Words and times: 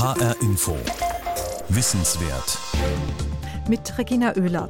HR 0.00 0.40
Info. 0.42 0.76
Wissenswert. 1.70 2.56
Mit 3.68 3.98
Regina 3.98 4.32
Oehler. 4.36 4.68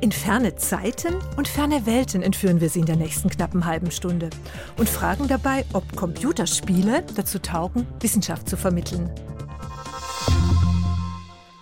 In 0.00 0.10
ferne 0.10 0.56
Zeiten 0.56 1.16
und 1.36 1.48
ferne 1.48 1.84
Welten 1.84 2.22
entführen 2.22 2.62
wir 2.62 2.70
Sie 2.70 2.80
in 2.80 2.86
der 2.86 2.96
nächsten 2.96 3.28
knappen 3.28 3.66
halben 3.66 3.90
Stunde 3.90 4.30
und 4.78 4.88
fragen 4.88 5.28
dabei, 5.28 5.66
ob 5.74 5.94
Computerspiele 5.94 7.04
dazu 7.14 7.40
taugen, 7.40 7.86
Wissenschaft 8.00 8.48
zu 8.48 8.56
vermitteln. 8.56 9.10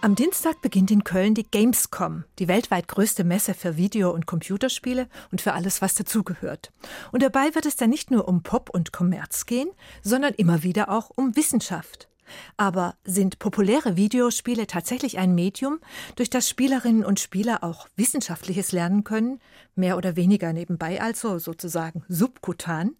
Am 0.00 0.14
Dienstag 0.14 0.62
beginnt 0.62 0.93
in 0.93 1.03
Köln 1.03 1.34
die 1.34 1.50
Gamescom, 1.50 2.23
die 2.39 2.46
weltweit 2.46 2.87
größte 2.87 3.25
Messe 3.25 3.55
für 3.55 3.77
Video- 3.77 4.12
und 4.12 4.27
Computerspiele 4.27 5.09
und 5.32 5.41
für 5.41 5.55
alles, 5.55 5.82
was 5.82 5.95
dazugehört. 5.95 6.71
Und 7.11 7.25
dabei 7.25 7.53
wird 7.57 7.66
es 7.66 7.75
dann 7.75 7.91
nicht 7.91 8.12
nur 8.12 8.29
um 8.29 8.45
Pop 8.45 8.71
und 8.71 8.93
Kommerz 8.93 9.46
gehen, 9.46 9.71
sondern 10.05 10.34
immer 10.34 10.62
wieder 10.62 10.89
auch 10.89 11.11
um 11.16 11.34
Wissenschaft. 11.34 12.09
Aber 12.56 12.94
sind 13.04 13.38
populäre 13.38 13.96
Videospiele 13.96 14.66
tatsächlich 14.66 15.18
ein 15.18 15.34
Medium, 15.34 15.78
durch 16.16 16.30
das 16.30 16.48
Spielerinnen 16.48 17.04
und 17.04 17.20
Spieler 17.20 17.62
auch 17.62 17.88
Wissenschaftliches 17.96 18.73
lernen 18.73 19.04
können, 19.04 19.40
mehr 19.74 19.96
oder 19.96 20.16
weniger 20.16 20.52
nebenbei 20.52 21.00
also 21.00 21.38
sozusagen 21.38 22.04
subkutan? 22.09 22.96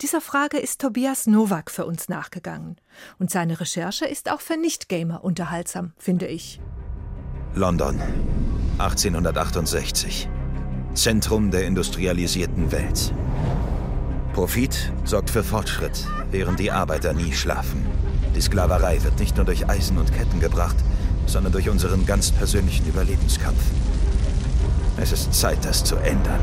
Dieser 0.00 0.20
Frage 0.20 0.58
ist 0.58 0.80
Tobias 0.80 1.26
Nowak 1.26 1.70
für 1.70 1.86
uns 1.86 2.08
nachgegangen. 2.08 2.76
Und 3.18 3.30
seine 3.30 3.60
Recherche 3.60 4.06
ist 4.06 4.30
auch 4.30 4.40
für 4.40 4.56
Nicht-Gamer 4.56 5.24
unterhaltsam, 5.24 5.92
finde 5.98 6.26
ich. 6.26 6.60
London, 7.54 8.00
1868. 8.78 10.28
Zentrum 10.94 11.50
der 11.50 11.66
industrialisierten 11.66 12.72
Welt. 12.72 13.12
Profit 14.32 14.92
sorgt 15.04 15.30
für 15.30 15.42
Fortschritt, 15.42 16.06
während 16.30 16.58
die 16.58 16.70
Arbeiter 16.70 17.12
nie 17.12 17.32
schlafen. 17.32 17.84
Die 18.36 18.42
Sklaverei 18.42 19.02
wird 19.02 19.18
nicht 19.18 19.36
nur 19.36 19.46
durch 19.46 19.66
Eisen 19.66 19.96
und 19.96 20.12
Ketten 20.12 20.40
gebracht, 20.40 20.76
sondern 21.24 21.52
durch 21.52 21.70
unseren 21.70 22.04
ganz 22.04 22.30
persönlichen 22.32 22.86
Überlebenskampf. 22.86 23.62
Es 24.98 25.12
ist 25.12 25.34
Zeit, 25.34 25.58
das 25.62 25.84
zu 25.84 25.96
ändern. 25.96 26.40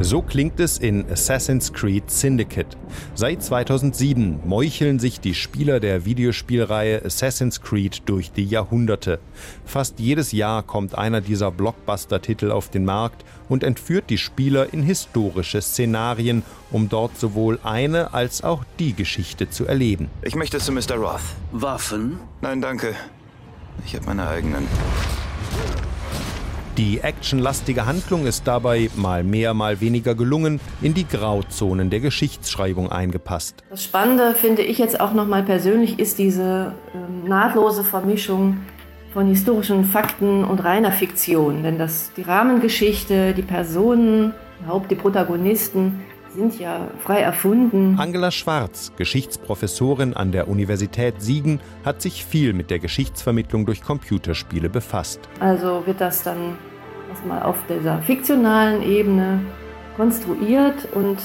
So 0.00 0.22
klingt 0.22 0.58
es 0.58 0.78
in 0.78 1.08
Assassin's 1.08 1.72
Creed 1.72 2.10
Syndicate. 2.10 2.76
Seit 3.14 3.44
2007 3.44 4.40
meucheln 4.44 4.98
sich 4.98 5.20
die 5.20 5.34
Spieler 5.34 5.78
der 5.78 6.04
Videospielreihe 6.04 7.04
Assassin's 7.04 7.60
Creed 7.60 8.02
durch 8.06 8.32
die 8.32 8.44
Jahrhunderte. 8.44 9.20
Fast 9.64 10.00
jedes 10.00 10.32
Jahr 10.32 10.64
kommt 10.64 10.98
einer 10.98 11.20
dieser 11.20 11.52
Blockbuster-Titel 11.52 12.50
auf 12.50 12.70
den 12.70 12.84
Markt 12.84 13.24
und 13.48 13.62
entführt 13.62 14.10
die 14.10 14.18
Spieler 14.18 14.72
in 14.72 14.82
historische 14.82 15.62
Szenarien, 15.62 16.42
um 16.72 16.88
dort 16.88 17.16
sowohl 17.16 17.60
eine 17.62 18.12
als 18.14 18.42
auch 18.42 18.64
die 18.80 18.94
Geschichte 18.94 19.48
zu 19.48 19.66
erleben. 19.66 20.10
Ich 20.22 20.34
möchte 20.34 20.58
zu 20.58 20.72
Mr. 20.72 20.96
Roth. 20.96 21.20
Waffen? 21.52 22.18
Nein, 22.40 22.60
danke. 22.60 22.96
Ich 23.86 23.94
habe 23.94 24.06
meine 24.06 24.26
eigenen. 24.26 24.66
Die 26.78 27.00
actionlastige 27.02 27.84
Handlung 27.84 28.24
ist 28.26 28.46
dabei 28.46 28.88
mal 28.96 29.24
mehr, 29.24 29.52
mal 29.52 29.82
weniger 29.82 30.14
gelungen 30.14 30.58
in 30.80 30.94
die 30.94 31.06
Grauzonen 31.06 31.90
der 31.90 32.00
Geschichtsschreibung 32.00 32.90
eingepasst. 32.90 33.62
Das 33.68 33.84
Spannende 33.84 34.34
finde 34.34 34.62
ich 34.62 34.78
jetzt 34.78 34.98
auch 34.98 35.12
noch 35.12 35.26
mal 35.26 35.42
persönlich 35.42 35.98
ist 35.98 36.18
diese 36.18 36.72
äh, 36.94 37.28
nahtlose 37.28 37.84
Vermischung 37.84 38.56
von 39.12 39.26
historischen 39.26 39.84
Fakten 39.84 40.44
und 40.44 40.64
reiner 40.64 40.92
Fiktion, 40.92 41.62
denn 41.62 41.76
das 41.76 42.10
die 42.16 42.22
Rahmengeschichte, 42.22 43.34
die 43.34 43.42
Personen, 43.42 44.32
überhaupt 44.62 44.90
die 44.90 44.94
Protagonisten 44.94 46.00
sind 46.34 46.58
ja 46.58 46.88
frei 47.00 47.20
erfunden. 47.20 47.96
Angela 47.98 48.30
Schwarz, 48.30 48.92
Geschichtsprofessorin 48.96 50.14
an 50.14 50.32
der 50.32 50.48
Universität 50.48 51.20
Siegen, 51.20 51.60
hat 51.84 52.00
sich 52.00 52.24
viel 52.24 52.52
mit 52.52 52.70
der 52.70 52.78
Geschichtsvermittlung 52.78 53.66
durch 53.66 53.82
Computerspiele 53.82 54.68
befasst. 54.68 55.20
Also 55.40 55.82
wird 55.86 56.00
das 56.00 56.22
dann 56.22 56.56
erstmal 57.10 57.42
auf 57.42 57.56
dieser 57.68 58.00
fiktionalen 58.02 58.82
Ebene 58.82 59.40
konstruiert 59.96 60.88
und 60.94 61.18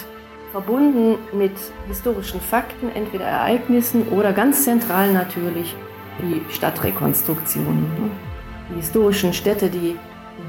verbunden 0.52 1.16
mit 1.34 1.54
historischen 1.88 2.42
Fakten, 2.42 2.90
entweder 2.94 3.26
Ereignissen 3.26 4.08
oder 4.10 4.34
ganz 4.34 4.64
zentral 4.64 5.14
natürlich 5.14 5.76
die 6.22 6.42
Stadtrekonstruktionen, 6.54 7.86
die 8.70 8.80
historischen 8.80 9.34
Städte, 9.34 9.70
die 9.70 9.96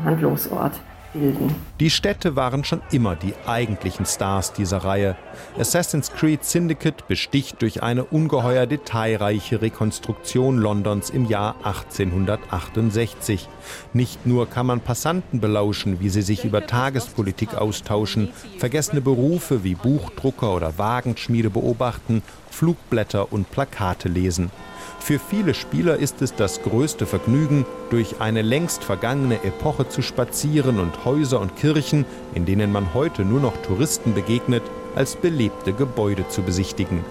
Handlungsort 0.05 0.73
bilden. 1.13 1.55
Die 1.81 1.91
Städte 1.91 2.37
waren 2.37 2.65
schon 2.65 2.83
immer 2.91 3.17
die 3.17 3.35
eigentlichen 3.47 4.07
Stars 4.07 4.53
dieser 4.53 4.79
Reihe. 4.79 5.17
Assassin's 5.59 6.13
Creed 6.13 6.45
Syndicate 6.45 7.07
besticht 7.09 7.63
durch 7.63 7.83
eine 7.83 8.05
ungeheuer 8.05 8.67
detailreiche 8.67 9.63
Rekonstruktion 9.63 10.59
Londons 10.59 11.11
im 11.11 11.27
Jahr 11.27 11.57
1868. 11.65 13.49
Nicht 13.93 14.27
nur 14.27 14.49
kann 14.49 14.67
man 14.67 14.81
Passanten 14.81 15.41
belauschen, 15.41 16.01
wie 16.01 16.09
sie 16.09 16.23
sich 16.23 16.45
über 16.45 16.67
Tagespolitik 16.67 17.55
austauschen, 17.55 18.31
vergessene 18.59 19.01
Berufe 19.01 19.65
wie 19.65 19.75
Buchdrucker 19.75 20.55
oder 20.55 20.79
Wagenschmiede 20.79 21.51
beobachten, 21.51 22.23
Flugblätter 22.51 23.33
und 23.33 23.51
Plakate 23.51 24.09
lesen. 24.09 24.51
Für 25.01 25.19
viele 25.19 25.55
Spieler 25.55 25.97
ist 25.97 26.21
es 26.23 26.35
das 26.35 26.63
größte 26.63 27.07
Vergnügen, 27.07 27.65
durch 27.91 28.21
eine 28.21 28.43
längst 28.43 28.85
vergangene 28.85 29.43
Epoche 29.43 29.89
zu 29.89 30.03
spazieren 30.03 30.79
und 30.79 31.05
Häuser 31.05 31.41
und 31.41 31.57
Kirchen, 31.57 32.05
in 32.35 32.45
denen 32.45 32.73
man 32.73 32.93
heute 32.93 33.25
nur 33.25 33.41
noch 33.41 33.57
Touristen 33.63 34.13
begegnet, 34.13 34.63
als 34.95 35.17
belebte 35.17 35.73
Gebäude 35.73 36.29
zu 36.29 36.43
besichtigen. 36.43 37.05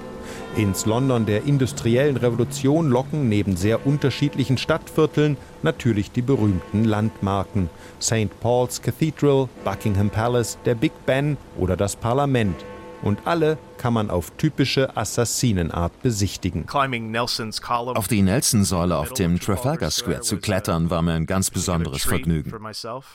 Ins 0.55 0.85
London 0.85 1.25
der 1.25 1.45
industriellen 1.45 2.17
Revolution 2.17 2.89
locken 2.89 3.29
neben 3.29 3.55
sehr 3.55 3.85
unterschiedlichen 3.85 4.57
Stadtvierteln 4.57 5.37
natürlich 5.63 6.11
die 6.11 6.21
berühmten 6.21 6.83
Landmarken 6.83 7.69
St. 8.01 8.29
Paul's 8.41 8.81
Cathedral, 8.81 9.49
Buckingham 9.63 10.09
Palace, 10.09 10.57
der 10.65 10.75
Big 10.75 10.91
Ben 11.05 11.37
oder 11.57 11.77
das 11.77 11.95
Parlament. 11.95 12.55
Und 13.03 13.19
alle 13.25 13.57
kann 13.77 13.93
man 13.93 14.09
auf 14.09 14.31
typische 14.31 14.97
Assassinenart 14.97 16.01
besichtigen. 16.01 16.65
Auf 16.67 18.07
die 18.07 18.21
Nelson-Säule 18.23 18.97
auf 18.97 19.13
dem 19.13 19.39
Trafalgar 19.39 19.91
Square 19.91 20.21
zu 20.21 20.37
klettern, 20.37 20.89
war 20.89 21.03
mir 21.03 21.13
ein 21.13 21.27
ganz 21.27 21.51
besonderes 21.51 22.03
Vergnügen. 22.03 22.51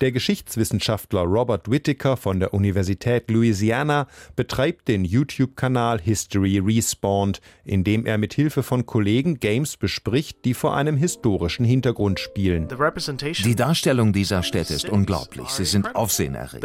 Der 0.00 0.12
Geschichtswissenschaftler 0.12 1.22
Robert 1.22 1.68
Whittaker 1.68 2.16
von 2.16 2.38
der 2.38 2.54
Universität 2.54 3.28
Louisiana 3.30 4.06
betreibt 4.36 4.86
den 4.86 5.04
YouTube-Kanal 5.04 6.00
History 6.00 6.58
Respawned, 6.58 7.40
in 7.64 7.82
dem 7.82 8.06
er 8.06 8.18
mit 8.18 8.34
Hilfe 8.34 8.62
von 8.62 8.86
Kollegen 8.86 9.40
Games 9.40 9.76
bespricht, 9.76 10.44
die 10.44 10.54
vor 10.54 10.76
einem 10.76 10.96
historischen 10.96 11.64
Hintergrund 11.64 12.20
spielen. 12.20 12.68
Die 13.44 13.56
Darstellung 13.56 14.12
dieser 14.12 14.44
Städte 14.44 14.74
ist 14.74 14.88
unglaublich. 14.88 15.48
Sie 15.48 15.64
sind 15.64 15.96
aufsehenerregend. 15.96 16.64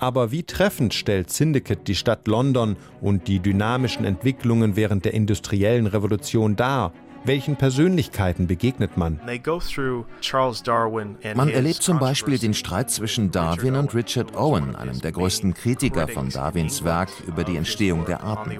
Aber 0.00 0.30
wie 0.30 0.44
treffend 0.44 0.94
stellt 0.94 1.32
Syndicate 1.32 1.88
die 1.88 1.96
Stadt 1.96 2.28
London 2.28 2.35
und 2.36 2.76
und 3.00 3.28
die 3.28 3.40
dynamischen 3.40 4.04
Entwicklungen 4.04 4.76
während 4.76 5.04
der 5.04 5.14
industriellen 5.14 5.86
Revolution 5.86 6.56
dar? 6.56 6.92
Welchen 7.26 7.56
Persönlichkeiten 7.56 8.46
begegnet 8.46 8.96
man? 8.96 9.18
Man 11.34 11.48
erlebt 11.48 11.82
zum 11.82 11.98
Beispiel 11.98 12.38
den 12.38 12.54
Streit 12.54 12.90
zwischen 12.90 13.32
Darwin 13.32 13.74
und 13.74 13.94
Richard 13.94 14.36
Owen, 14.36 14.76
einem 14.76 15.00
der 15.00 15.10
größten 15.10 15.52
Kritiker 15.54 16.06
von 16.06 16.28
Darwins 16.28 16.84
Werk 16.84 17.08
über 17.26 17.42
die 17.42 17.56
Entstehung 17.56 18.04
der 18.04 18.22
Arten. 18.22 18.52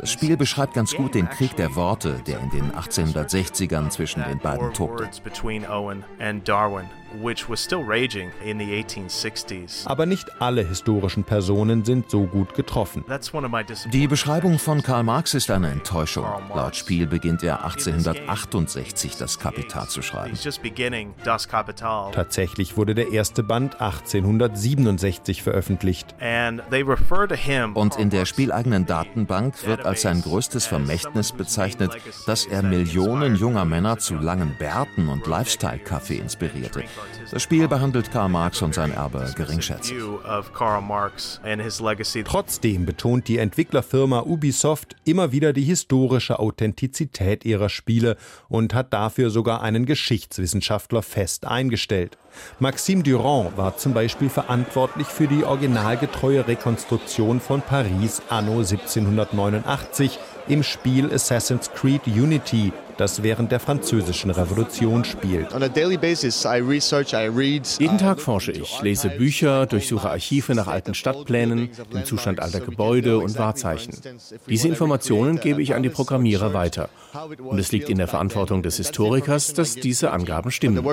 Das 0.00 0.10
Spiel 0.10 0.36
beschreibt 0.36 0.74
ganz 0.74 0.94
gut 0.94 1.14
den 1.14 1.28
Krieg 1.28 1.54
der 1.56 1.76
Worte, 1.76 2.20
der 2.26 2.40
in 2.40 2.50
den 2.50 2.72
1860ern 2.72 3.90
zwischen 3.90 4.24
den 4.24 4.38
beiden 4.40 4.72
tobte. 4.72 5.08
Aber 9.86 10.06
nicht 10.06 10.40
alle 10.40 10.66
historischen 10.66 11.24
Personen 11.24 11.84
sind 11.84 12.10
so 12.10 12.26
gut 12.26 12.54
getroffen. 12.54 13.04
Die 13.92 14.06
Beschreibung 14.08 14.58
von 14.58 14.82
Karl 14.82 15.02
Marx 15.02 15.34
ist 15.34 15.50
eine 15.50 15.70
Enttäuschung. 15.70 16.26
Laut 16.54 16.76
Spiel 16.76 17.06
beginnt 17.06 17.42
er 17.42 17.64
1868 17.64 19.16
das 19.16 19.38
Kapital 19.38 19.88
zu 19.88 20.02
schreiben. 20.02 20.36
Tatsächlich 22.12 22.76
wurde 22.76 22.94
der 22.94 23.12
erste 23.12 23.42
Band 23.42 23.80
1867 23.80 25.42
veröffentlicht. 25.42 26.14
Und 27.74 27.98
in 27.98 28.10
der 28.10 28.24
spieleigenen 28.26 28.86
Datenbank 28.86 29.66
wird 29.66 29.84
als 29.84 30.02
sein 30.02 30.22
größtes 30.22 30.66
Vermächtnis 30.66 31.32
bezeichnet, 31.32 31.92
dass 32.26 32.46
er 32.46 32.62
Millionen 32.62 33.36
junger 33.36 33.64
Männer 33.64 33.98
zu 33.98 34.14
langen 34.14 34.56
Bärten 34.58 35.08
und 35.08 35.26
Lifestyle-Kaffee 35.26 36.16
inspirierte. 36.18 36.84
Das 37.30 37.42
Spiel 37.42 37.68
behandelt 37.68 38.10
Karl 38.10 38.28
Marx 38.28 38.62
und 38.62 38.74
sein 38.74 38.92
Erbe 38.92 39.32
geringschätzig. 39.36 39.96
Trotzdem 42.24 42.86
betont 42.86 43.28
die 43.28 43.38
Entwicklerfirma 43.38 44.20
Ubisoft 44.20 44.96
immer 45.04 45.32
wieder 45.32 45.52
die 45.52 45.62
historische 45.62 46.38
Authentizität 46.38 47.44
ihrer 47.44 47.68
Spiele 47.68 48.16
und 48.48 48.74
hat 48.74 48.92
dafür 48.92 49.30
sogar 49.30 49.62
einen 49.62 49.86
Geschichtswissenschaftler 49.86 51.02
fest 51.02 51.46
eingestellt. 51.46 52.18
Maxime 52.58 53.02
Durand 53.02 53.56
war 53.56 53.76
zum 53.76 53.94
Beispiel 53.94 54.28
verantwortlich 54.28 55.06
für 55.06 55.26
die 55.26 55.44
originalgetreue 55.44 56.46
Rekonstruktion 56.46 57.40
von 57.40 57.60
Paris 57.60 58.22
anno 58.28 58.58
1789 58.58 60.18
im 60.48 60.62
Spiel 60.62 61.12
Assassin's 61.12 61.70
Creed 61.72 62.06
Unity, 62.06 62.72
das 63.02 63.24
während 63.24 63.50
der 63.50 63.58
Französischen 63.58 64.30
Revolution 64.30 65.04
spielt. 65.04 65.48
Jeden 67.80 67.98
Tag 67.98 68.20
forsche 68.20 68.52
ich, 68.52 68.80
lese 68.80 69.08
Bücher, 69.08 69.66
durchsuche 69.66 70.08
Archive 70.08 70.54
nach 70.54 70.68
alten 70.68 70.94
Stadtplänen, 70.94 71.70
den 71.92 72.04
Zustand 72.04 72.38
alter 72.38 72.60
Gebäude 72.60 73.18
und 73.18 73.36
Wahrzeichen. 73.36 73.92
Diese 74.48 74.68
Informationen 74.68 75.40
gebe 75.40 75.60
ich 75.60 75.74
an 75.74 75.82
die 75.82 75.88
Programmierer 75.88 76.54
weiter. 76.54 76.90
Und 77.42 77.58
es 77.58 77.72
liegt 77.72 77.88
in 77.88 77.98
der 77.98 78.06
Verantwortung 78.06 78.62
des 78.62 78.76
Historikers, 78.76 79.52
dass 79.52 79.74
diese 79.74 80.12
Angaben 80.12 80.52
stimmen. 80.52 80.86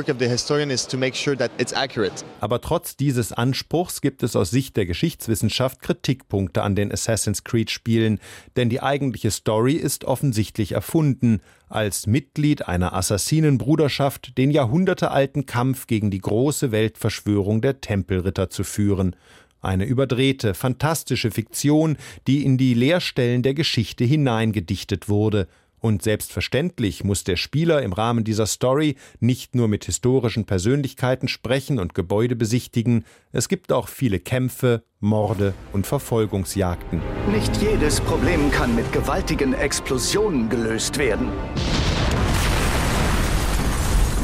Aber 2.39 2.61
trotz 2.61 2.97
dieses 2.97 3.33
Anspruchs 3.33 4.01
gibt 4.01 4.23
es 4.23 4.35
aus 4.35 4.49
Sicht 4.49 4.77
der 4.77 4.87
Geschichtswissenschaft 4.87 5.83
Kritikpunkte 5.83 6.63
an 6.63 6.73
den 6.73 6.91
Assassin's 6.91 7.43
Creed 7.43 7.69
Spielen, 7.69 8.19
denn 8.55 8.69
die 8.69 8.81
eigentliche 8.81 9.29
Story 9.29 9.73
ist 9.73 10.05
offensichtlich 10.05 10.71
erfunden, 10.71 11.41
als 11.69 11.98
Mitglied 12.07 12.67
einer 12.67 12.93
Assassinenbruderschaft 12.93 14.37
den 14.37 14.51
jahrhundertealten 14.51 15.45
Kampf 15.45 15.87
gegen 15.87 16.11
die 16.11 16.19
große 16.19 16.71
Weltverschwörung 16.71 17.61
der 17.61 17.81
Tempelritter 17.81 18.49
zu 18.49 18.63
führen. 18.63 19.15
Eine 19.61 19.85
überdrehte, 19.85 20.53
fantastische 20.53 21.31
Fiktion, 21.31 21.97
die 22.27 22.45
in 22.45 22.57
die 22.57 22.73
Leerstellen 22.73 23.43
der 23.43 23.53
Geschichte 23.53 24.05
hineingedichtet 24.05 25.09
wurde 25.09 25.47
und 25.81 26.03
selbstverständlich 26.03 27.03
muss 27.03 27.23
der 27.23 27.37
Spieler 27.37 27.81
im 27.81 27.93
Rahmen 27.93 28.23
dieser 28.23 28.45
Story 28.45 28.95
nicht 29.19 29.55
nur 29.55 29.67
mit 29.67 29.85
historischen 29.85 30.45
Persönlichkeiten 30.45 31.27
sprechen 31.27 31.79
und 31.79 31.93
Gebäude 31.93 32.35
besichtigen, 32.35 33.05
es 33.31 33.47
gibt 33.47 33.71
auch 33.71 33.87
viele 33.87 34.19
Kämpfe, 34.19 34.83
Morde 34.99 35.53
und 35.71 35.87
Verfolgungsjagden. 35.87 37.01
Nicht 37.31 37.55
jedes 37.61 38.01
Problem 38.01 38.51
kann 38.51 38.75
mit 38.75 38.91
gewaltigen 38.91 39.53
Explosionen 39.53 40.49
gelöst 40.49 40.97
werden. 40.97 41.29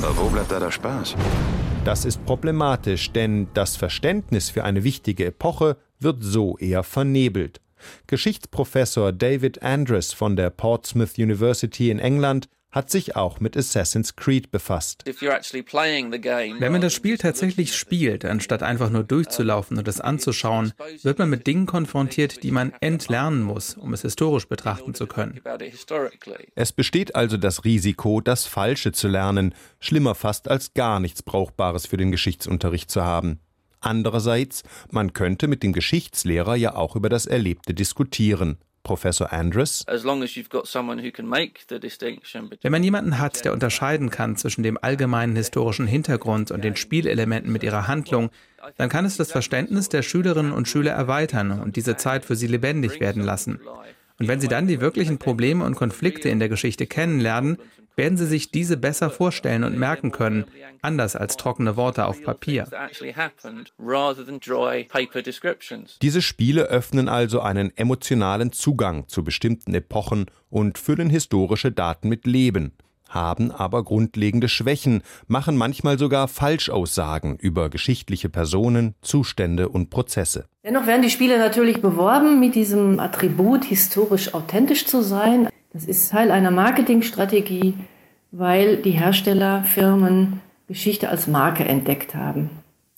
Aber 0.06 0.18
wo 0.18 0.30
bleibt 0.30 0.52
da 0.52 0.60
der 0.60 0.70
Spaß? 0.70 1.16
Das 1.84 2.06
ist 2.06 2.24
problematisch, 2.28 3.12
denn 3.12 3.48
das 3.56 3.76
Verständnis 3.76 4.52
für 4.52 4.64
eine 4.64 4.84
wichtige 4.84 5.26
Epoche 5.26 5.78
wird 6.00 6.18
so 6.22 6.60
eher 6.60 6.84
vernebelt. 6.84 7.60
Geschichtsprofessor 8.06 9.12
David 9.12 9.64
Andress 9.64 10.14
von 10.14 10.36
der 10.36 10.52
Portsmouth 10.52 11.18
University 11.18 11.90
in 11.90 11.98
England 11.98 12.50
hat 12.76 12.92
sich 12.92 13.16
auch 13.16 13.40
mit 13.40 13.56
Assassin's 13.56 14.18
Creed 14.18 14.52
befasst. 14.52 15.06
Wenn 15.06 16.72
man 16.72 16.82
das 16.82 16.94
Spiel 16.94 17.18
tatsächlich 17.18 17.74
spielt, 17.74 18.26
anstatt 18.26 18.64
einfach 18.64 18.90
nur 18.90 19.06
durchzulaufen 19.06 19.78
und 19.78 19.88
es 19.88 20.02
anzuschauen, 20.02 20.74
wird 21.02 21.18
man 21.18 21.30
mit 21.30 21.48
Dingen 21.48 21.68
konfrontiert, 21.68 22.44
die 22.44 22.52
man 22.52 22.74
entlernen 22.82 23.44
muss, 23.44 23.76
um 23.76 23.94
es 23.94 24.02
historisch 24.02 24.50
betrachten 24.50 24.94
zu 24.94 25.08
können. 25.08 25.40
Es 26.56 26.74
besteht 26.74 27.16
also 27.16 27.38
das 27.38 27.64
Risiko, 27.64 28.20
das 28.20 28.46
Falsche 28.46 28.92
zu 28.92 29.08
lernen, 29.08 29.56
schlimmer 29.80 30.14
fast 30.14 30.50
als 30.50 30.74
gar 30.74 31.00
nichts 31.00 31.24
Brauchbares 31.24 31.86
für 31.86 31.98
den 31.98 32.12
Geschichtsunterricht 32.12 32.92
zu 32.92 33.06
haben. 33.06 33.40
Andererseits, 33.80 34.64
man 34.92 35.14
könnte 35.14 35.48
mit 35.48 35.64
dem 35.64 35.72
Geschichtslehrer 35.72 36.56
ja 36.56 36.76
auch 36.76 36.98
über 36.98 37.08
das 37.08 37.26
Erlebte 37.26 37.74
diskutieren. 37.74 38.58
Professor 38.86 39.34
Andrus. 39.34 39.84
Wenn 42.62 42.72
man 42.72 42.84
jemanden 42.84 43.20
hat, 43.20 43.44
der 43.44 43.52
unterscheiden 43.52 44.10
kann 44.10 44.38
zwischen 44.38 44.64
dem 44.64 44.78
allgemeinen 44.82 45.36
historischen 45.36 45.88
Hintergrund 45.88 46.52
und 46.52 46.64
den 46.64 46.78
Spielelementen 46.78 47.52
mit 47.52 47.64
ihrer 47.64 47.88
Handlung, 47.88 48.30
dann 48.78 48.88
kann 48.88 49.04
es 49.04 49.18
das 49.18 49.34
Verständnis 49.34 49.90
der 49.90 50.04
Schülerinnen 50.04 50.54
und 50.54 50.70
Schüler 50.70 50.94
erweitern 50.94 51.60
und 51.60 51.76
diese 51.76 51.98
Zeit 51.98 52.24
für 52.24 52.38
sie 52.38 52.48
lebendig 52.48 53.02
werden 53.02 53.22
lassen. 53.24 53.60
Und 54.20 54.28
wenn 54.28 54.40
sie 54.40 54.48
dann 54.48 54.68
die 54.68 54.82
wirklichen 54.82 55.18
Probleme 55.18 55.66
und 55.66 55.76
Konflikte 55.76 56.30
in 56.30 56.40
der 56.40 56.50
Geschichte 56.50 56.88
kennenlernen, 56.88 57.58
werden 57.96 58.18
sie 58.18 58.26
sich 58.26 58.52
diese 58.52 58.78
besser 58.78 59.10
vorstellen 59.10 59.64
und 59.64 59.78
merken 59.78 60.12
können, 60.12 60.46
anders 60.82 61.16
als 61.16 61.38
trockene 61.38 61.78
Worte 61.78 62.06
auf 62.06 62.22
Papier. 62.24 62.68
Diese 66.02 66.22
Spiele 66.22 66.64
öffnen 66.64 67.10
also 67.10 67.40
einen 67.42 67.78
emotionalen 67.78 68.52
Zugang 68.52 69.08
zu 69.08 69.24
bestimmten 69.24 69.74
Epochen 69.74 70.26
und 70.50 70.78
füllen 70.78 71.10
historische 71.10 71.72
Daten 71.72 72.10
mit 72.10 72.26
Leben 72.26 72.74
haben 73.16 73.50
aber 73.50 73.84
grundlegende 73.84 74.48
Schwächen, 74.48 75.02
machen 75.28 75.58
manchmal 75.58 75.98
sogar 75.98 76.28
Falschaussagen 76.28 77.38
über 77.38 77.70
geschichtliche 77.70 78.30
Personen, 78.30 78.94
Zustände 79.02 79.70
und 79.70 79.90
Prozesse. 79.90 80.46
Dennoch 80.64 80.86
werden 80.86 81.02
die 81.02 81.10
Spiele 81.10 81.40
natürlich 81.40 81.82
beworben 81.82 82.40
mit 82.40 82.54
diesem 82.54 83.00
Attribut, 83.00 83.66
historisch 83.66 84.36
authentisch 84.36 84.86
zu 84.86 85.02
sein. 85.02 85.48
Das 85.74 85.86
ist 85.86 86.12
Teil 86.12 86.30
einer 86.30 86.52
Marketingstrategie, 86.52 87.74
weil 88.32 88.78
die 88.78 88.92
Herstellerfirmen 88.92 90.42
Geschichte 90.68 91.10
als 91.10 91.28
Marke 91.28 91.64
entdeckt 91.66 92.16
haben. 92.16 92.50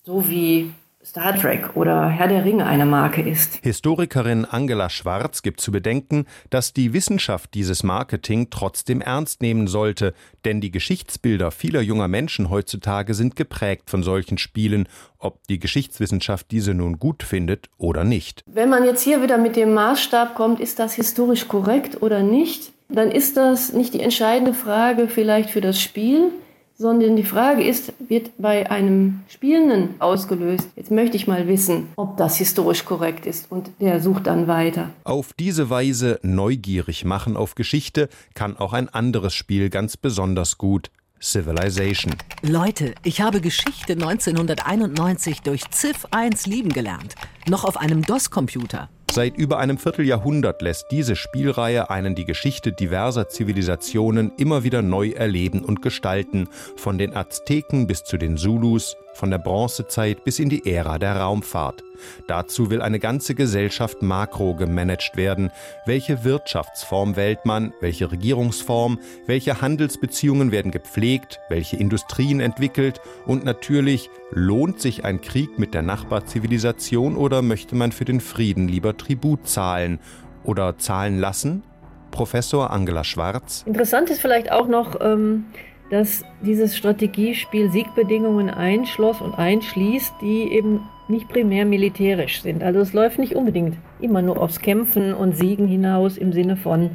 So 0.02 0.28
wie 0.28 0.72
Star 1.08 1.34
Trek 1.34 1.70
oder 1.74 2.10
Herr 2.10 2.28
der 2.28 2.44
Ringe 2.44 2.66
eine 2.66 2.84
Marke 2.84 3.22
ist. 3.22 3.60
Historikerin 3.62 4.44
Angela 4.44 4.90
Schwarz 4.90 5.40
gibt 5.40 5.58
zu 5.58 5.72
bedenken, 5.72 6.26
dass 6.50 6.74
die 6.74 6.92
Wissenschaft 6.92 7.54
dieses 7.54 7.82
Marketing 7.82 8.48
trotzdem 8.50 9.00
ernst 9.00 9.40
nehmen 9.40 9.68
sollte, 9.68 10.12
denn 10.44 10.60
die 10.60 10.70
Geschichtsbilder 10.70 11.50
vieler 11.50 11.80
junger 11.80 12.08
Menschen 12.08 12.50
heutzutage 12.50 13.14
sind 13.14 13.36
geprägt 13.36 13.88
von 13.88 14.02
solchen 14.02 14.36
Spielen, 14.36 14.86
ob 15.18 15.46
die 15.48 15.58
Geschichtswissenschaft 15.58 16.50
diese 16.50 16.74
nun 16.74 16.98
gut 16.98 17.22
findet 17.22 17.70
oder 17.78 18.04
nicht. 18.04 18.44
Wenn 18.44 18.68
man 18.68 18.84
jetzt 18.84 19.00
hier 19.00 19.22
wieder 19.22 19.38
mit 19.38 19.56
dem 19.56 19.72
Maßstab 19.72 20.34
kommt, 20.34 20.60
ist 20.60 20.78
das 20.78 20.92
historisch 20.92 21.48
korrekt 21.48 22.02
oder 22.02 22.22
nicht, 22.22 22.72
dann 22.90 23.10
ist 23.10 23.38
das 23.38 23.72
nicht 23.72 23.94
die 23.94 24.00
entscheidende 24.00 24.52
Frage 24.52 25.08
vielleicht 25.08 25.48
für 25.48 25.62
das 25.62 25.80
Spiel, 25.80 26.32
sondern 26.78 27.16
die 27.16 27.24
Frage 27.24 27.64
ist, 27.64 27.92
wird 28.08 28.30
bei 28.38 28.70
einem 28.70 29.20
Spielenden 29.28 30.00
ausgelöst. 30.00 30.68
Jetzt 30.76 30.92
möchte 30.92 31.16
ich 31.16 31.26
mal 31.26 31.48
wissen, 31.48 31.88
ob 31.96 32.16
das 32.16 32.36
historisch 32.36 32.84
korrekt 32.84 33.26
ist 33.26 33.50
und 33.50 33.70
der 33.80 34.00
sucht 34.00 34.28
dann 34.28 34.46
weiter. 34.46 34.90
Auf 35.02 35.32
diese 35.32 35.70
Weise 35.70 36.20
neugierig 36.22 37.04
machen 37.04 37.36
auf 37.36 37.56
Geschichte 37.56 38.08
kann 38.34 38.56
auch 38.56 38.72
ein 38.72 38.88
anderes 38.88 39.34
Spiel 39.34 39.70
ganz 39.70 39.96
besonders 39.96 40.56
gut. 40.56 40.90
Civilization. 41.20 42.14
Leute, 42.42 42.94
ich 43.02 43.20
habe 43.20 43.40
Geschichte 43.40 43.94
1991 43.94 45.40
durch 45.40 45.62
Civ 45.72 46.06
1 46.12 46.46
lieben 46.46 46.72
gelernt. 46.72 47.16
Noch 47.48 47.64
auf 47.64 47.76
einem 47.76 48.02
DOS-Computer. 48.02 48.88
Seit 49.10 49.36
über 49.36 49.58
einem 49.58 49.78
Vierteljahrhundert 49.78 50.62
lässt 50.62 50.90
diese 50.90 51.16
Spielreihe 51.16 51.90
einen 51.90 52.14
die 52.14 52.24
Geschichte 52.26 52.72
diverser 52.72 53.28
Zivilisationen 53.28 54.32
immer 54.36 54.64
wieder 54.64 54.82
neu 54.82 55.10
erleben 55.10 55.64
und 55.64 55.82
gestalten, 55.82 56.48
von 56.76 56.98
den 56.98 57.16
Azteken 57.16 57.86
bis 57.86 58.04
zu 58.04 58.18
den 58.18 58.36
Zulus, 58.36 58.96
von 59.18 59.30
der 59.30 59.38
Bronzezeit 59.38 60.24
bis 60.24 60.38
in 60.38 60.48
die 60.48 60.64
Ära 60.72 60.98
der 60.98 61.16
Raumfahrt. 61.16 61.82
Dazu 62.28 62.70
will 62.70 62.80
eine 62.80 63.00
ganze 63.00 63.34
Gesellschaft 63.34 64.00
makro 64.00 64.54
gemanagt 64.54 65.16
werden. 65.16 65.50
Welche 65.86 66.22
Wirtschaftsform 66.22 67.16
wählt 67.16 67.44
man? 67.44 67.72
Welche 67.80 68.12
Regierungsform? 68.12 69.00
Welche 69.26 69.60
Handelsbeziehungen 69.60 70.52
werden 70.52 70.70
gepflegt? 70.70 71.40
Welche 71.48 71.76
Industrien 71.76 72.38
entwickelt? 72.38 73.00
Und 73.26 73.44
natürlich, 73.44 74.08
lohnt 74.30 74.80
sich 74.80 75.04
ein 75.04 75.20
Krieg 75.20 75.58
mit 75.58 75.74
der 75.74 75.82
Nachbarzivilisation 75.82 77.16
oder 77.16 77.42
möchte 77.42 77.74
man 77.74 77.90
für 77.90 78.04
den 78.04 78.20
Frieden 78.20 78.68
lieber 78.68 78.96
Tribut 78.96 79.48
zahlen? 79.48 79.98
Oder 80.44 80.78
zahlen 80.78 81.18
lassen? 81.18 81.64
Professor 82.12 82.70
Angela 82.70 83.04
Schwarz. 83.04 83.64
Interessant 83.66 84.10
ist 84.10 84.20
vielleicht 84.20 84.50
auch 84.50 84.68
noch, 84.68 85.00
ähm, 85.00 85.46
dass 85.90 86.24
dieses 86.42 86.76
Strategiespiel 86.76 87.70
Siegbedingungen 87.70 88.50
einschloss 88.50 89.20
und 89.20 89.38
einschließt, 89.38 90.14
die 90.20 90.52
eben 90.52 90.80
nicht 91.08 91.28
primär 91.28 91.64
militärisch 91.64 92.42
sind. 92.42 92.62
Also 92.62 92.80
es 92.80 92.92
läuft 92.92 93.18
nicht 93.18 93.34
unbedingt 93.34 93.76
immer 94.00 94.20
nur 94.20 94.40
aufs 94.40 94.60
Kämpfen 94.60 95.14
und 95.14 95.36
Siegen 95.36 95.66
hinaus 95.66 96.18
im 96.18 96.32
Sinne 96.32 96.56
von 96.56 96.90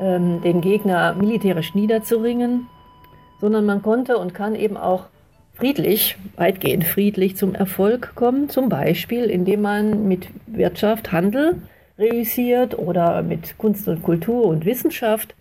ähm, 0.00 0.40
den 0.42 0.62
Gegner 0.62 1.14
militärisch 1.14 1.74
niederzuringen, 1.74 2.66
sondern 3.40 3.66
man 3.66 3.82
konnte 3.82 4.16
und 4.16 4.32
kann 4.32 4.54
eben 4.54 4.78
auch 4.78 5.06
friedlich, 5.52 6.16
weitgehend 6.36 6.84
friedlich 6.84 7.36
zum 7.36 7.54
Erfolg 7.54 8.14
kommen, 8.14 8.48
zum 8.48 8.70
Beispiel 8.70 9.24
indem 9.24 9.60
man 9.60 10.08
mit 10.08 10.28
Wirtschaft, 10.46 11.12
Handel 11.12 11.60
reüssiert 11.98 12.78
oder 12.78 13.22
mit 13.22 13.58
Kunst 13.58 13.86
und 13.86 14.02
Kultur 14.02 14.46
und 14.46 14.64
Wissenschaft. 14.64 15.34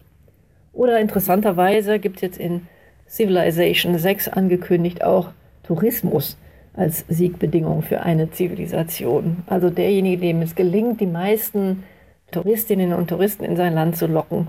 Oder 0.74 1.00
interessanterweise 1.00 2.00
gibt 2.00 2.18
es 2.18 2.22
jetzt 2.22 2.38
in 2.38 2.68
Civilization 3.10 3.98
6 3.98 4.30
angekündigt 4.30 5.04
auch 5.04 5.30
Tourismus 5.64 6.38
als 6.74 7.06
Siegbedingung 7.10 7.82
für 7.82 8.02
eine 8.02 8.32
Zivilisation. 8.32 9.44
Also 9.48 9.70
derjenige, 9.70 10.22
dem 10.22 10.42
es 10.42 10.56
gelingt, 10.56 11.02
die 11.02 11.08
meisten 11.08 11.84
Touristinnen 12.32 12.94
und 12.94 13.10
Touristen 13.10 13.44
in 13.44 13.56
sein 13.56 13.74
Land 13.74 13.98
zu 13.98 14.06
locken 14.06 14.48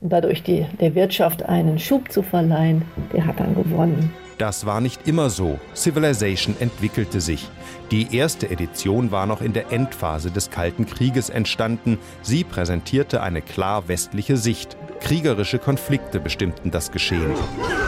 und 0.00 0.12
dadurch 0.12 0.42
die, 0.42 0.64
der 0.80 0.94
Wirtschaft 0.94 1.42
einen 1.42 1.78
Schub 1.78 2.10
zu 2.10 2.22
verleihen, 2.22 2.82
der 3.12 3.26
hat 3.26 3.40
dann 3.40 3.54
gewonnen. 3.54 4.10
Das 4.38 4.66
war 4.66 4.80
nicht 4.80 5.08
immer 5.08 5.30
so. 5.30 5.58
Civilization 5.74 6.54
entwickelte 6.60 7.20
sich. 7.20 7.48
Die 7.90 8.16
erste 8.16 8.48
Edition 8.48 9.10
war 9.10 9.26
noch 9.26 9.42
in 9.42 9.52
der 9.52 9.72
Endphase 9.72 10.30
des 10.30 10.50
Kalten 10.50 10.86
Krieges 10.86 11.28
entstanden. 11.28 11.98
Sie 12.22 12.44
präsentierte 12.44 13.20
eine 13.20 13.42
klar 13.42 13.88
westliche 13.88 14.36
Sicht. 14.36 14.76
Kriegerische 15.00 15.58
Konflikte 15.58 16.20
bestimmten 16.20 16.70
das 16.70 16.92
Geschehen. 16.92 17.32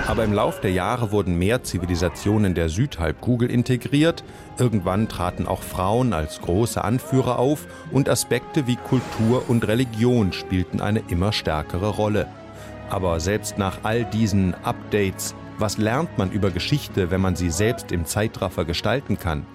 Aber 0.08 0.24
im 0.24 0.32
Lauf 0.32 0.60
der 0.60 0.72
Jahre 0.72 1.12
wurden 1.12 1.38
mehr 1.38 1.62
Zivilisationen 1.62 2.54
der 2.54 2.68
Südhalbkugel 2.68 3.48
integriert. 3.48 4.24
Irgendwann 4.58 5.08
traten 5.08 5.46
auch 5.46 5.62
Frauen 5.62 6.12
als 6.12 6.40
große 6.40 6.82
Anführer 6.82 7.38
auf 7.38 7.66
und 7.92 8.08
Aspekte 8.08 8.66
wie 8.66 8.76
Kultur 8.76 9.44
und 9.48 9.68
Religion 9.68 10.32
spielten 10.32 10.80
eine 10.80 11.02
immer 11.08 11.32
stärkere 11.32 11.90
Rolle. 11.90 12.26
Aber 12.88 13.20
selbst 13.20 13.56
nach 13.56 13.78
all 13.84 14.04
diesen 14.04 14.54
Updates, 14.64 15.36
was 15.60 15.76
lernt 15.78 16.16
man 16.18 16.30
über 16.30 16.50
Geschichte, 16.50 17.10
wenn 17.10 17.20
man 17.20 17.36
sie 17.36 17.50
selbst 17.50 17.92
im 17.92 18.06
Zeitraffer 18.06 18.64
gestalten 18.64 19.18
kann? 19.18 19.46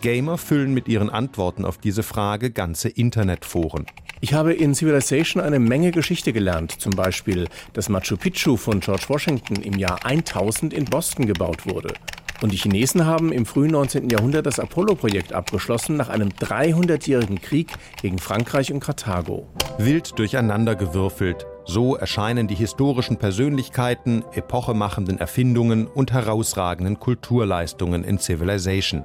Gamer 0.00 0.38
füllen 0.38 0.72
mit 0.72 0.88
ihren 0.88 1.10
Antworten 1.10 1.64
auf 1.64 1.78
diese 1.78 2.02
Frage 2.02 2.50
ganze 2.50 2.88
Internetforen. 2.88 3.86
Ich 4.20 4.34
habe 4.34 4.52
in 4.52 4.74
Civilization 4.74 5.42
eine 5.42 5.58
Menge 5.58 5.90
Geschichte 5.90 6.32
gelernt, 6.32 6.72
zum 6.80 6.92
Beispiel, 6.92 7.48
dass 7.72 7.88
Machu 7.88 8.16
Picchu 8.16 8.56
von 8.56 8.80
George 8.80 9.04
Washington 9.08 9.56
im 9.56 9.74
Jahr 9.74 10.04
1000 10.04 10.72
in 10.72 10.84
Boston 10.84 11.26
gebaut 11.26 11.66
wurde. 11.66 11.94
Und 12.40 12.52
die 12.52 12.56
Chinesen 12.56 13.04
haben 13.04 13.32
im 13.32 13.46
frühen 13.46 13.72
19. 13.72 14.10
Jahrhundert 14.10 14.46
das 14.46 14.60
Apollo-Projekt 14.60 15.32
abgeschlossen 15.32 15.96
nach 15.96 16.08
einem 16.08 16.28
300-jährigen 16.28 17.40
Krieg 17.40 17.72
gegen 18.00 18.18
Frankreich 18.18 18.72
und 18.72 18.80
Karthago. 18.80 19.48
Wild 19.78 20.16
durcheinandergewürfelt, 20.18 21.46
so 21.68 21.96
erscheinen 21.96 22.48
die 22.48 22.54
historischen 22.54 23.18
Persönlichkeiten, 23.18 24.24
epochemachenden 24.32 25.18
Erfindungen 25.18 25.86
und 25.86 26.12
herausragenden 26.12 26.98
Kulturleistungen 26.98 28.04
in 28.04 28.18
Civilization. 28.18 29.04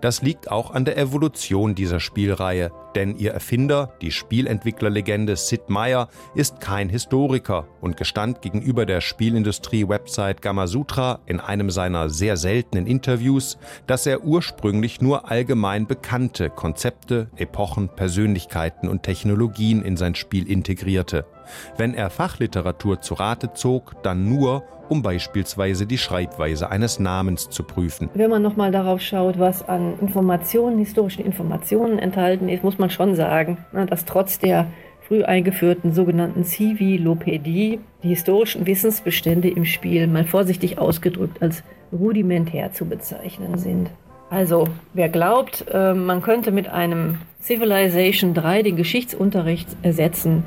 Das 0.00 0.22
liegt 0.22 0.48
auch 0.48 0.70
an 0.70 0.84
der 0.84 0.96
Evolution 0.98 1.74
dieser 1.74 1.98
Spielreihe, 1.98 2.70
denn 2.96 3.16
ihr 3.18 3.32
Erfinder, 3.32 3.92
die 4.00 4.10
Spielentwicklerlegende 4.10 5.36
Sid 5.36 5.68
Meier, 5.68 6.08
ist 6.34 6.60
kein 6.60 6.88
Historiker 6.88 7.68
und 7.82 7.98
gestand 7.98 8.40
gegenüber 8.40 8.86
der 8.86 9.02
Spielindustrie-Website 9.02 10.40
Gamasutra 10.40 11.20
in 11.26 11.38
einem 11.38 11.70
seiner 11.70 12.08
sehr 12.08 12.38
seltenen 12.38 12.86
Interviews, 12.86 13.58
dass 13.86 14.06
er 14.06 14.24
ursprünglich 14.24 15.02
nur 15.02 15.30
allgemein 15.30 15.86
bekannte 15.86 16.48
Konzepte, 16.48 17.28
Epochen, 17.36 17.90
Persönlichkeiten 17.90 18.88
und 18.88 19.02
Technologien 19.02 19.82
in 19.82 19.98
sein 19.98 20.14
Spiel 20.14 20.50
integrierte. 20.50 21.26
Wenn 21.76 21.94
er 21.94 22.10
Fachliteratur 22.10 23.00
zu 23.02 23.14
Rate 23.14 23.52
zog, 23.52 24.02
dann 24.02 24.28
nur, 24.28 24.64
um 24.88 25.02
beispielsweise 25.02 25.86
die 25.86 25.98
Schreibweise 25.98 26.70
eines 26.70 26.98
Namens 26.98 27.48
zu 27.48 27.62
prüfen. 27.62 28.08
Wenn 28.14 28.30
man 28.30 28.42
nochmal 28.42 28.72
darauf 28.72 29.00
schaut, 29.00 29.38
was 29.38 29.68
an 29.68 29.98
Informationen, 30.00 30.78
historischen 30.78 31.24
Informationen 31.24 31.98
enthalten 31.98 32.48
ist, 32.48 32.64
muss 32.64 32.78
man 32.78 32.90
schon 32.90 33.14
sagen, 33.14 33.58
dass 33.88 34.04
trotz 34.04 34.38
der 34.38 34.66
früh 35.06 35.22
eingeführten 35.22 35.92
sogenannten 35.92 36.44
Civilopädie 36.44 37.78
die 38.02 38.08
historischen 38.08 38.66
Wissensbestände 38.66 39.48
im 39.48 39.64
Spiel 39.64 40.06
mal 40.08 40.24
vorsichtig 40.24 40.78
ausgedrückt 40.78 41.40
als 41.40 41.62
rudimentär 41.92 42.72
zu 42.72 42.86
bezeichnen 42.86 43.58
sind. 43.58 43.90
Also, 44.28 44.66
wer 44.92 45.08
glaubt, 45.08 45.64
äh, 45.72 45.94
man 45.94 46.20
könnte 46.20 46.50
mit 46.50 46.68
einem 46.68 47.18
Civilization 47.40 48.34
3 48.34 48.62
den 48.62 48.76
Geschichtsunterricht 48.76 49.68
ersetzen, 49.82 50.42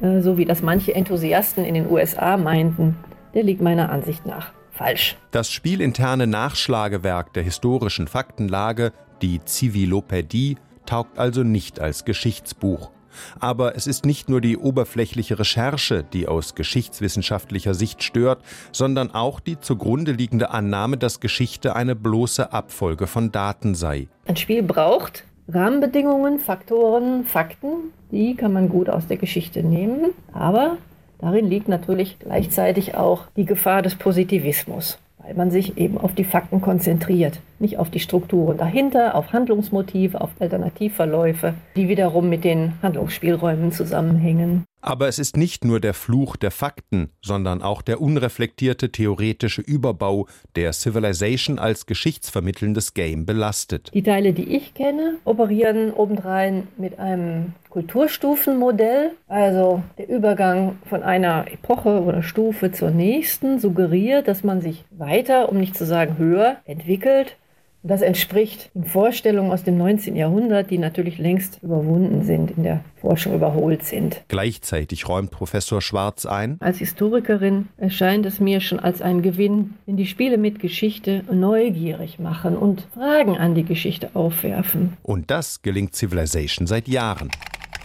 äh, 0.00 0.20
so 0.20 0.38
wie 0.38 0.46
das 0.46 0.62
manche 0.62 0.94
Enthusiasten 0.94 1.64
in 1.64 1.74
den 1.74 1.90
USA 1.90 2.38
meinten, 2.38 2.96
der 3.34 3.42
liegt 3.42 3.60
meiner 3.60 3.90
Ansicht 3.90 4.26
nach 4.26 4.52
falsch. 4.70 5.16
Das 5.30 5.50
spielinterne 5.50 6.26
Nachschlagewerk 6.26 7.32
der 7.34 7.42
historischen 7.42 8.08
Faktenlage, 8.08 8.92
die 9.22 9.44
Zivilopädie, 9.44 10.56
taugt 10.86 11.18
also 11.18 11.42
nicht 11.42 11.80
als 11.80 12.04
Geschichtsbuch. 12.04 12.90
Aber 13.38 13.76
es 13.76 13.86
ist 13.86 14.06
nicht 14.06 14.28
nur 14.28 14.40
die 14.40 14.56
oberflächliche 14.56 15.38
Recherche, 15.38 16.04
die 16.04 16.28
aus 16.28 16.54
geschichtswissenschaftlicher 16.54 17.74
Sicht 17.74 18.02
stört, 18.02 18.42
sondern 18.72 19.12
auch 19.12 19.40
die 19.40 19.58
zugrunde 19.58 20.12
liegende 20.12 20.50
Annahme, 20.50 20.96
dass 20.96 21.20
Geschichte 21.20 21.76
eine 21.76 21.96
bloße 21.96 22.52
Abfolge 22.52 23.06
von 23.06 23.32
Daten 23.32 23.74
sei. 23.74 24.08
Ein 24.26 24.36
Spiel 24.36 24.62
braucht 24.62 25.24
Rahmenbedingungen, 25.48 26.38
Faktoren, 26.38 27.24
Fakten, 27.24 27.92
die 28.12 28.34
kann 28.36 28.52
man 28.52 28.68
gut 28.68 28.88
aus 28.88 29.06
der 29.08 29.16
Geschichte 29.16 29.62
nehmen, 29.62 30.12
aber 30.32 30.78
darin 31.20 31.48
liegt 31.48 31.68
natürlich 31.68 32.18
gleichzeitig 32.18 32.94
auch 32.94 33.26
die 33.36 33.44
Gefahr 33.44 33.82
des 33.82 33.94
Positivismus, 33.94 34.98
weil 35.18 35.34
man 35.34 35.50
sich 35.50 35.78
eben 35.78 35.98
auf 35.98 36.14
die 36.14 36.24
Fakten 36.24 36.60
konzentriert, 36.60 37.40
nicht 37.60 37.78
auf 37.78 37.90
die 37.90 38.00
Strukturen 38.00 38.56
dahinter, 38.56 39.14
auf 39.14 39.32
Handlungsmotive, 39.32 40.20
auf 40.20 40.30
Alternativverläufe, 40.38 41.54
die 41.76 41.88
wiederum 41.88 42.28
mit 42.28 42.44
den 42.44 42.72
Handlungsspielräumen 42.82 43.72
zusammenhängen. 43.72 44.64
Aber 44.82 45.08
es 45.08 45.18
ist 45.18 45.36
nicht 45.36 45.64
nur 45.64 45.78
der 45.78 45.92
Fluch 45.92 46.36
der 46.36 46.50
Fakten, 46.50 47.10
sondern 47.20 47.60
auch 47.60 47.82
der 47.82 48.00
unreflektierte 48.00 48.90
theoretische 48.90 49.60
Überbau, 49.60 50.26
der 50.56 50.72
Civilization 50.72 51.58
als 51.58 51.84
geschichtsvermittelndes 51.84 52.94
Game 52.94 53.26
belastet. 53.26 53.90
Die 53.92 54.02
Teile, 54.02 54.32
die 54.32 54.56
ich 54.56 54.72
kenne, 54.72 55.18
operieren 55.24 55.92
obendrein 55.92 56.68
mit 56.78 56.98
einem 56.98 57.52
Kulturstufenmodell. 57.68 59.12
Also 59.28 59.82
der 59.98 60.08
Übergang 60.08 60.78
von 60.88 61.02
einer 61.02 61.46
Epoche 61.52 62.02
oder 62.02 62.22
Stufe 62.22 62.72
zur 62.72 62.90
nächsten 62.90 63.58
suggeriert, 63.58 64.28
dass 64.28 64.44
man 64.44 64.62
sich 64.62 64.84
weiter, 64.90 65.50
um 65.50 65.58
nicht 65.58 65.76
zu 65.76 65.84
sagen 65.84 66.16
höher, 66.16 66.56
entwickelt 66.64 67.36
das 67.82 68.02
entspricht 68.02 68.70
den 68.74 68.84
Vorstellungen 68.84 69.50
aus 69.50 69.64
dem 69.64 69.78
19. 69.78 70.14
Jahrhundert, 70.16 70.70
die 70.70 70.78
natürlich 70.78 71.18
längst 71.18 71.62
überwunden 71.62 72.24
sind, 72.24 72.50
in 72.50 72.62
der 72.62 72.84
Forschung 72.96 73.34
überholt 73.34 73.84
sind. 73.84 74.22
Gleichzeitig 74.28 75.08
räumt 75.08 75.30
Professor 75.30 75.80
Schwarz 75.80 76.26
ein. 76.26 76.58
Als 76.60 76.78
Historikerin 76.78 77.68
erscheint 77.78 78.26
es 78.26 78.40
mir 78.40 78.60
schon 78.60 78.80
als 78.80 79.00
ein 79.00 79.22
Gewinn, 79.22 79.74
wenn 79.86 79.96
die 79.96 80.06
Spiele 80.06 80.36
mit 80.36 80.58
Geschichte 80.58 81.24
neugierig 81.32 82.18
machen 82.18 82.56
und 82.56 82.86
Fragen 82.94 83.38
an 83.38 83.54
die 83.54 83.64
Geschichte 83.64 84.10
aufwerfen. 84.14 84.96
Und 85.02 85.30
das 85.30 85.62
gelingt 85.62 85.94
Civilization 85.94 86.66
seit 86.66 86.86
Jahren. 86.88 87.30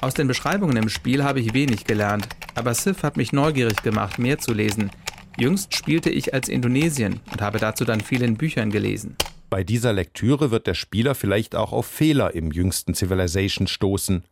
Aus 0.01 0.13
den 0.13 0.27
Beschreibungen 0.27 0.75
im 0.77 0.89
Spiel 0.89 1.23
habe 1.23 1.39
ich 1.39 1.53
wenig 1.53 1.85
gelernt, 1.85 2.27
aber 2.53 2.73
Civ 2.73 3.01
hat 3.01 3.17
mich 3.17 3.31
neugierig 3.31 3.81
gemacht, 3.81 4.19
mehr 4.19 4.37
zu 4.39 4.53
lesen. 4.53 4.91
Jüngst 5.37 5.73
spielte 5.75 6.09
ich 6.09 6.33
als 6.33 6.47
Indonesien 6.47 7.19
und 7.31 7.41
habe 7.41 7.59
dazu 7.59 7.85
dann 7.85 8.01
viel 8.01 8.21
in 8.21 8.37
Büchern 8.37 8.71
gelesen. 8.71 9.15
Bei 9.55 9.63
dieser 9.63 9.93
Lektüre 9.93 10.51
wird 10.51 10.67
der 10.67 10.73
Spieler 10.73 11.15
vielleicht 11.15 11.55
auch 11.55 11.71
auf 11.71 11.85
Fehler 11.85 12.35
im 12.35 12.51
jüngsten 12.51 12.93
Civilization 12.93 13.67
stoßen. 13.67 14.25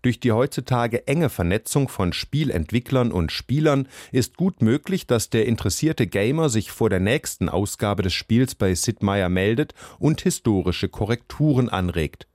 Durch 0.00 0.18
die 0.18 0.32
heutzutage 0.32 1.06
enge 1.06 1.28
Vernetzung 1.28 1.90
von 1.90 2.14
Spielentwicklern 2.14 3.12
und 3.12 3.32
Spielern 3.32 3.86
ist 4.12 4.38
gut 4.38 4.62
möglich, 4.62 5.06
dass 5.06 5.28
der 5.28 5.44
interessierte 5.44 6.06
Gamer 6.06 6.48
sich 6.48 6.72
vor 6.72 6.88
der 6.88 7.00
nächsten 7.00 7.50
Ausgabe 7.50 8.02
des 8.02 8.14
Spiels 8.14 8.54
bei 8.54 8.74
Sid 8.74 9.02
Meier 9.02 9.28
meldet 9.28 9.74
und 9.98 10.22
historische 10.22 10.88
Korrekturen 10.88 11.68
anregt. 11.68 12.26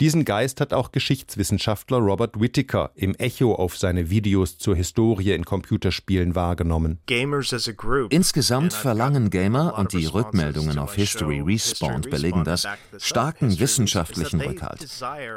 Diesen 0.00 0.24
Geist 0.24 0.60
hat 0.60 0.72
auch 0.72 0.92
Geschichtswissenschaftler 0.92 1.98
Robert 1.98 2.40
Whittaker 2.40 2.90
im 2.94 3.14
Echo 3.16 3.54
auf 3.54 3.76
seine 3.76 4.10
Videos 4.10 4.58
zur 4.58 4.76
Historie 4.76 5.32
in 5.32 5.44
Computerspielen 5.44 6.34
wahrgenommen. 6.34 6.98
Insgesamt 8.10 8.72
verlangen 8.72 9.30
Gamer, 9.30 9.78
und 9.78 9.92
die 9.92 10.06
Rückmeldungen 10.06 10.78
auf 10.78 10.94
History 10.94 11.40
Respawned 11.40 12.10
belegen 12.10 12.44
das, 12.44 12.66
starken 12.98 13.58
wissenschaftlichen 13.58 14.40
Rückhalt. 14.40 14.86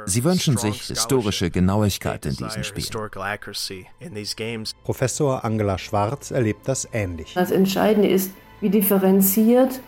Sie 0.05 0.24
wünschen 0.24 0.58
sich 0.58 0.84
historische 0.84 1.50
Genauigkeit 1.50 2.25
in 2.25 2.36
diesen 2.36 2.63
Spielen. 2.63 2.89
Professor 4.84 5.43
Angela 5.43 5.77
Schwarz 5.77 6.31
erlebt 6.31 6.67
das 6.67 6.88
ähnlich. 6.93 7.34
Das 7.34 7.51
Entscheidende 7.51 8.10
ist, 8.10 8.31
wie 8.62 8.69
differenziert 8.69 9.79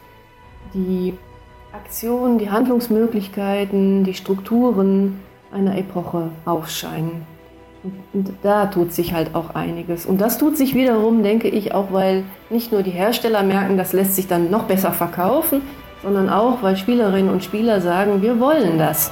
die 0.74 1.13
Aktionen, 1.74 2.38
die 2.38 2.50
Handlungsmöglichkeiten, 2.50 4.04
die 4.04 4.13
Strukturen 4.13 5.20
einer 5.51 5.78
Epoche 5.78 6.30
aufscheinen. 6.46 7.25
Und 8.13 8.34
da 8.44 8.68
tut 8.68 8.94
sich 8.94 9.13
halt 9.13 9.34
auch 9.34 9.56
einiges. 9.56 10.06
Und 10.06 10.22
das 10.22 10.38
tut 10.38 10.58
sich 10.58 10.75
wiederum, 10.75 11.24
denke 11.24 11.48
ich, 11.48 11.74
auch 11.74 11.92
weil 11.92 12.24
nicht 12.50 12.72
nur 12.72 12.84
die 12.84 12.92
Hersteller 12.92 13.42
merken, 13.42 13.78
das 13.78 13.94
lässt 13.94 14.16
sich 14.16 14.28
dann 14.28 14.51
noch 14.51 14.63
besser 14.63 14.92
verkaufen, 14.92 15.62
sondern 16.04 16.30
auch, 16.30 16.62
weil 16.62 16.75
Spielerinnen 16.75 17.32
und 17.32 17.44
Spieler 17.44 17.82
sagen, 17.82 18.22
wir 18.22 18.40
wollen 18.40 18.78
das. 18.78 19.12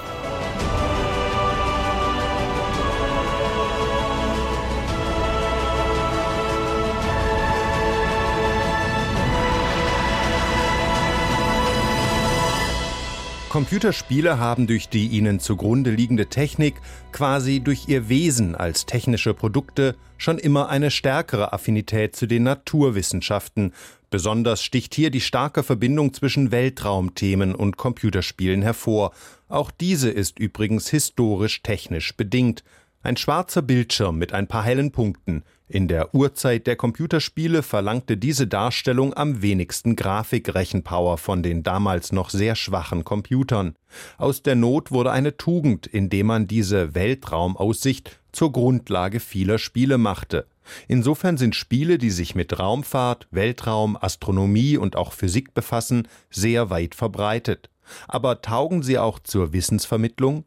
Computerspiele 13.60 14.40
haben 14.40 14.68
durch 14.68 14.88
die 14.88 15.08
ihnen 15.08 15.42
zugrunde 15.42 15.92
liegende 15.92 16.28
Technik, 16.28 16.76
quasi 17.12 17.60
durch 17.60 17.90
ihr 17.90 18.08
Wesen 18.08 18.56
als 18.56 18.86
technische 18.86 19.34
Produkte, 19.34 19.98
schon 20.18 20.38
immer 20.38 20.70
eine 20.70 20.90
stärkere 20.90 21.52
Affinität 21.52 22.16
zu 22.16 22.26
den 22.26 22.44
Naturwissenschaften, 22.44 23.74
Besonders 24.10 24.64
sticht 24.64 24.96
hier 24.96 25.12
die 25.12 25.22
starke 25.22 25.62
Verbindung 25.62 26.14
zwischen 26.14 26.52
Weltraumthemen 26.52 27.54
und 27.54 27.78
Computerspielen 27.78 28.64
hervor. 28.64 29.12
Auch 29.50 29.70
diese 29.70 30.10
ist 30.10 30.40
übrigens 30.40 30.90
historisch 30.90 31.62
technisch 31.62 32.16
bedingt. 32.16 32.64
Ein 33.02 33.16
schwarzer 33.16 33.62
Bildschirm 33.62 34.18
mit 34.18 34.34
ein 34.34 34.48
paar 34.48 34.64
hellen 34.64 34.92
Punkten. 34.92 35.44
In 35.70 35.88
der 35.88 36.14
Urzeit 36.14 36.68
der 36.68 36.76
Computerspiele 36.76 37.64
verlangte 37.64 38.18
diese 38.18 38.46
Darstellung 38.46 39.14
am 39.14 39.42
wenigsten 39.42 39.96
Grafikrechenpower 39.96 41.18
von 41.18 41.42
den 41.42 41.64
damals 41.64 42.12
noch 42.12 42.30
sehr 42.30 42.56
schwachen 42.56 43.06
Computern. 43.06 43.76
Aus 44.18 44.44
der 44.44 44.56
Not 44.56 44.92
wurde 44.92 45.12
eine 45.12 45.38
Tugend, 45.38 45.88
indem 45.88 46.26
man 46.26 46.48
diese 46.48 46.94
Weltraumaussicht 46.94 48.20
zur 48.34 48.52
Grundlage 48.52 49.22
vieler 49.22 49.60
Spiele 49.60 49.98
machte. 49.98 50.46
Insofern 50.90 51.38
sind 51.38 51.56
Spiele, 51.56 52.00
die 52.00 52.12
sich 52.12 52.36
mit 52.36 52.60
Raumfahrt, 52.60 53.28
Weltraum, 53.32 53.96
Astronomie 53.96 54.76
und 54.76 54.98
auch 54.98 55.14
Physik 55.14 55.54
befassen, 55.54 56.08
sehr 56.30 56.70
weit 56.70 56.96
verbreitet. 56.96 57.70
Aber 58.10 58.42
taugen 58.42 58.84
sie 58.84 58.98
auch 58.98 59.20
zur 59.20 59.54
Wissensvermittlung? 59.54 60.44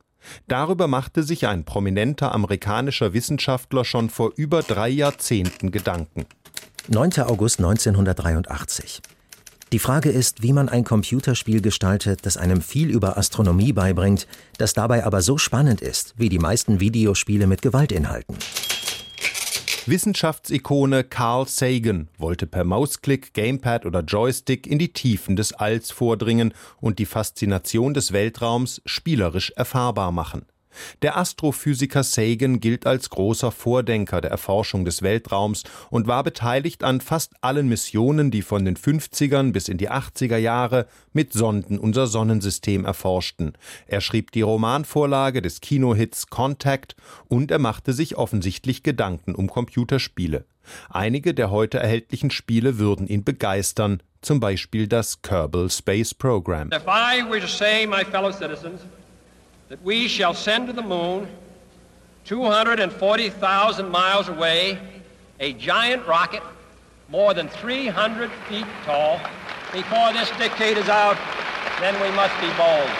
Darüber 0.48 0.88
machte 0.88 1.22
sich 1.22 1.46
ein 1.46 1.64
prominenter 1.64 2.32
amerikanischer 2.32 3.12
Wissenschaftler 3.12 3.84
schon 3.84 4.10
vor 4.10 4.32
über 4.36 4.62
drei 4.62 4.88
Jahrzehnten 4.88 5.70
Gedanken. 5.70 6.26
9. 6.88 7.20
August 7.20 7.58
1983. 7.60 9.02
Die 9.72 9.78
Frage 9.78 10.10
ist, 10.10 10.42
wie 10.42 10.52
man 10.52 10.68
ein 10.68 10.84
Computerspiel 10.84 11.62
gestaltet, 11.62 12.26
das 12.26 12.36
einem 12.36 12.60
viel 12.60 12.90
über 12.90 13.16
Astronomie 13.16 13.72
beibringt, 13.72 14.26
das 14.58 14.74
dabei 14.74 15.06
aber 15.06 15.22
so 15.22 15.38
spannend 15.38 15.80
ist, 15.80 16.12
wie 16.18 16.28
die 16.28 16.38
meisten 16.38 16.78
Videospiele 16.78 17.46
mit 17.46 17.62
Gewaltinhalten. 17.62 18.36
Wissenschaftsikone 19.88 21.02
Carl 21.02 21.48
Sagan 21.48 22.08
wollte 22.16 22.46
per 22.46 22.62
Mausklick, 22.62 23.34
Gamepad 23.34 23.84
oder 23.84 24.00
Joystick 24.00 24.66
in 24.68 24.78
die 24.78 24.92
Tiefen 24.92 25.34
des 25.34 25.52
Alls 25.54 25.90
vordringen 25.90 26.54
und 26.80 27.00
die 27.00 27.06
Faszination 27.06 27.92
des 27.92 28.12
Weltraums 28.12 28.80
spielerisch 28.86 29.50
erfahrbar 29.56 30.12
machen. 30.12 30.46
Der 31.02 31.16
Astrophysiker 31.16 32.02
Sagan 32.02 32.60
gilt 32.60 32.86
als 32.86 33.10
großer 33.10 33.50
Vordenker 33.50 34.20
der 34.20 34.30
Erforschung 34.30 34.84
des 34.84 35.02
Weltraums 35.02 35.64
und 35.90 36.06
war 36.06 36.22
beteiligt 36.22 36.84
an 36.84 37.00
fast 37.00 37.32
allen 37.40 37.68
Missionen, 37.68 38.30
die 38.30 38.42
von 38.42 38.64
den 38.64 38.76
50ern 38.76 39.52
bis 39.52 39.68
in 39.68 39.78
die 39.78 39.90
80er 39.90 40.36
Jahre 40.36 40.86
mit 41.12 41.32
Sonden 41.32 41.78
unser 41.78 42.06
Sonnensystem 42.06 42.84
erforschten. 42.84 43.52
Er 43.86 44.00
schrieb 44.00 44.32
die 44.32 44.42
Romanvorlage 44.42 45.42
des 45.42 45.60
Kinohits 45.60 46.28
Contact 46.28 46.96
und 47.28 47.50
er 47.50 47.58
machte 47.58 47.92
sich 47.92 48.16
offensichtlich 48.16 48.82
Gedanken 48.82 49.34
um 49.34 49.48
Computerspiele. 49.48 50.44
Einige 50.88 51.34
der 51.34 51.50
heute 51.50 51.78
erhältlichen 51.78 52.30
Spiele 52.30 52.78
würden 52.78 53.06
ihn 53.06 53.24
begeistern, 53.24 54.02
zum 54.20 54.38
Beispiel 54.38 54.86
das 54.86 55.20
Kerbal 55.22 55.68
Space 55.68 56.14
Program. 56.14 56.70
If 56.72 56.86
I 56.86 57.28
were 57.28 57.40
to 57.40 57.48
say, 57.48 57.86
my 57.86 58.04
fellow 58.04 58.30
citizens, 58.30 58.82
that 59.72 59.82
we 59.82 60.06
shall 60.06 60.34
send 60.34 60.66
to 60.66 60.72
the 60.74 60.82
moon 60.82 61.26
240,000 62.26 63.88
miles 63.88 64.28
away 64.28 64.78
a 65.40 65.54
giant 65.54 66.06
rocket 66.06 66.42
more 67.08 67.32
than 67.32 67.48
300 67.48 68.30
feet 68.50 68.66
tall. 68.84 69.18
Before 69.72 70.12
this 70.12 70.30
dictate 70.32 70.76
is 70.76 70.90
out, 70.90 71.16
then 71.80 71.94
we 72.02 72.14
must 72.14 72.38
be 72.38 72.48
bold. 72.58 72.90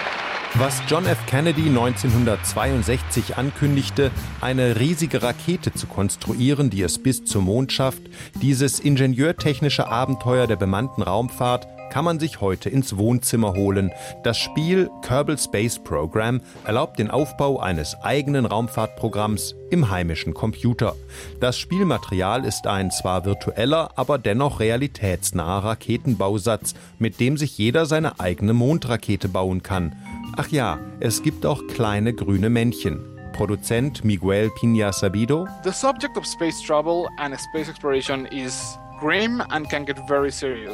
Was 0.58 0.80
John 0.86 1.04
F. 1.06 1.26
Kennedy 1.26 1.68
1962 1.68 3.36
ankündigte, 3.36 4.10
eine 4.40 4.80
riesige 4.80 5.22
Rakete 5.22 5.74
zu 5.74 5.86
konstruieren, 5.86 6.70
die 6.70 6.80
es 6.80 7.02
bis 7.02 7.22
zum 7.26 7.44
Mond 7.44 7.72
schafft, 7.72 8.02
dieses 8.40 8.80
ingenieurtechnische 8.80 9.88
Abenteuer 9.88 10.46
der 10.46 10.56
bemannten 10.56 11.02
Raumfahrt 11.02 11.66
kann 11.92 12.06
man 12.06 12.18
sich 12.18 12.40
heute 12.40 12.70
ins 12.70 12.96
Wohnzimmer 12.96 13.52
holen. 13.52 13.90
Das 14.22 14.38
Spiel 14.38 14.88
Kerbal 15.02 15.36
Space 15.36 15.78
Program 15.78 16.40
erlaubt 16.64 16.98
den 16.98 17.10
Aufbau 17.10 17.60
eines 17.60 17.94
eigenen 18.02 18.46
Raumfahrtprogramms 18.46 19.54
im 19.70 19.90
heimischen 19.90 20.32
Computer. 20.32 20.96
Das 21.38 21.58
Spielmaterial 21.58 22.46
ist 22.46 22.66
ein 22.66 22.90
zwar 22.90 23.26
virtueller, 23.26 23.90
aber 23.96 24.16
dennoch 24.16 24.58
realitätsnaher 24.58 25.64
Raketenbausatz, 25.64 26.72
mit 26.98 27.20
dem 27.20 27.36
sich 27.36 27.58
jeder 27.58 27.84
seine 27.84 28.18
eigene 28.18 28.54
Mondrakete 28.54 29.28
bauen 29.28 29.62
kann. 29.62 29.94
Ach 30.38 30.48
ja, 30.48 30.78
es 31.00 31.22
gibt 31.22 31.44
auch 31.44 31.60
kleine 31.66 32.14
grüne 32.14 32.48
Männchen. 32.48 33.04
Produzent 33.34 34.02
Miguel 34.02 34.50
Pina 34.58 34.94
Sabido. 34.94 35.46
The 35.62 35.72
subject 35.72 36.16
of 36.16 36.24
space 36.24 36.62
travel 36.62 37.06
and 37.18 37.38
space 37.38 37.68
exploration 37.68 38.24
is 38.24 38.78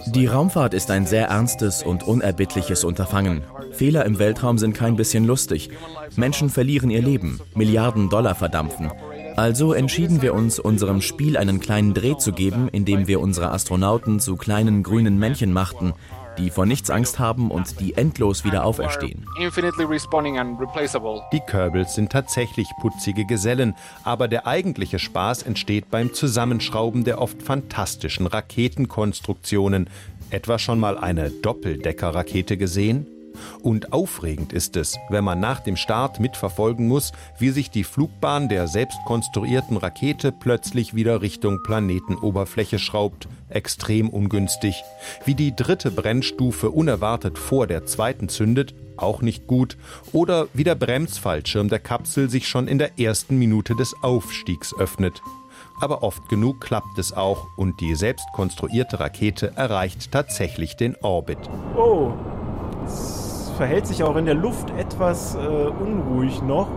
die 0.06 0.26
Raumfahrt 0.26 0.74
ist 0.74 0.90
ein 0.90 1.06
sehr 1.06 1.28
ernstes 1.28 1.82
und 1.82 2.02
unerbittliches 2.02 2.84
Unterfangen. 2.84 3.42
Fehler 3.72 4.04
im 4.04 4.18
Weltraum 4.18 4.58
sind 4.58 4.74
kein 4.74 4.96
bisschen 4.96 5.24
lustig. 5.24 5.70
Menschen 6.14 6.50
verlieren 6.50 6.90
ihr 6.90 7.00
Leben, 7.00 7.40
Milliarden 7.54 8.10
Dollar 8.10 8.34
verdampfen. 8.34 8.90
Also 9.36 9.72
entschieden 9.72 10.20
wir 10.20 10.34
uns, 10.34 10.58
unserem 10.58 11.00
Spiel 11.00 11.36
einen 11.36 11.60
kleinen 11.60 11.94
Dreh 11.94 12.18
zu 12.18 12.32
geben, 12.32 12.68
indem 12.68 13.06
wir 13.06 13.20
unsere 13.20 13.52
Astronauten 13.52 14.20
zu 14.20 14.36
kleinen 14.36 14.82
grünen 14.82 15.18
Männchen 15.18 15.52
machten, 15.52 15.94
die 16.38 16.50
vor 16.50 16.66
nichts 16.66 16.90
Angst 16.90 17.18
haben 17.18 17.50
und 17.50 17.80
die 17.80 17.94
endlos 17.94 18.44
wieder 18.44 18.64
auferstehen. 18.64 19.26
Die 21.32 21.40
Kerbals 21.40 21.94
sind 21.94 22.12
tatsächlich 22.12 22.68
putzige 22.80 23.26
Gesellen, 23.26 23.74
aber 24.04 24.28
der 24.28 24.46
eigentliche 24.46 24.98
Spaß 24.98 25.42
entsteht 25.42 25.90
beim 25.90 26.14
Zusammenschrauben 26.14 27.04
der 27.04 27.20
oft 27.20 27.42
fantastischen 27.42 28.26
Raketenkonstruktionen. 28.26 29.90
Etwa 30.30 30.58
schon 30.58 30.78
mal 30.78 30.98
eine 30.98 31.30
Doppeldeckerrakete 31.30 32.56
gesehen? 32.56 33.06
Und 33.62 33.92
aufregend 33.92 34.52
ist 34.52 34.76
es, 34.76 34.96
wenn 35.08 35.24
man 35.24 35.40
nach 35.40 35.60
dem 35.60 35.76
Start 35.76 36.20
mitverfolgen 36.20 36.88
muss, 36.88 37.12
wie 37.38 37.50
sich 37.50 37.70
die 37.70 37.84
Flugbahn 37.84 38.48
der 38.48 38.68
selbst 38.68 38.98
konstruierten 39.06 39.76
Rakete 39.76 40.32
plötzlich 40.32 40.94
wieder 40.94 41.22
Richtung 41.22 41.62
Planetenoberfläche 41.62 42.78
schraubt, 42.78 43.28
extrem 43.48 44.08
ungünstig. 44.08 44.82
Wie 45.24 45.34
die 45.34 45.54
dritte 45.54 45.90
Brennstufe 45.90 46.70
unerwartet 46.70 47.38
vor 47.38 47.66
der 47.66 47.86
zweiten 47.86 48.28
zündet, 48.28 48.74
auch 48.96 49.22
nicht 49.22 49.46
gut. 49.46 49.76
Oder 50.12 50.48
wie 50.52 50.64
der 50.64 50.74
Bremsfallschirm 50.74 51.68
der 51.68 51.78
Kapsel 51.78 52.28
sich 52.30 52.48
schon 52.48 52.68
in 52.68 52.78
der 52.78 52.98
ersten 52.98 53.38
Minute 53.38 53.74
des 53.74 53.94
Aufstiegs 54.02 54.74
öffnet. 54.78 55.22
Aber 55.80 56.02
oft 56.02 56.28
genug 56.28 56.60
klappt 56.60 56.98
es 56.98 57.12
auch 57.12 57.46
und 57.56 57.80
die 57.80 57.94
selbst 57.94 58.26
konstruierte 58.32 58.98
Rakete 58.98 59.52
erreicht 59.56 60.10
tatsächlich 60.10 60.76
den 60.76 60.96
Orbit. 60.96 61.38
Oh, 61.76 62.12
verhält 63.58 63.88
sich 63.88 64.04
auch 64.04 64.14
in 64.14 64.24
der 64.24 64.36
Luft 64.36 64.70
etwas 64.78 65.34
äh, 65.34 65.38
unruhig 65.38 66.40
noch. 66.42 66.68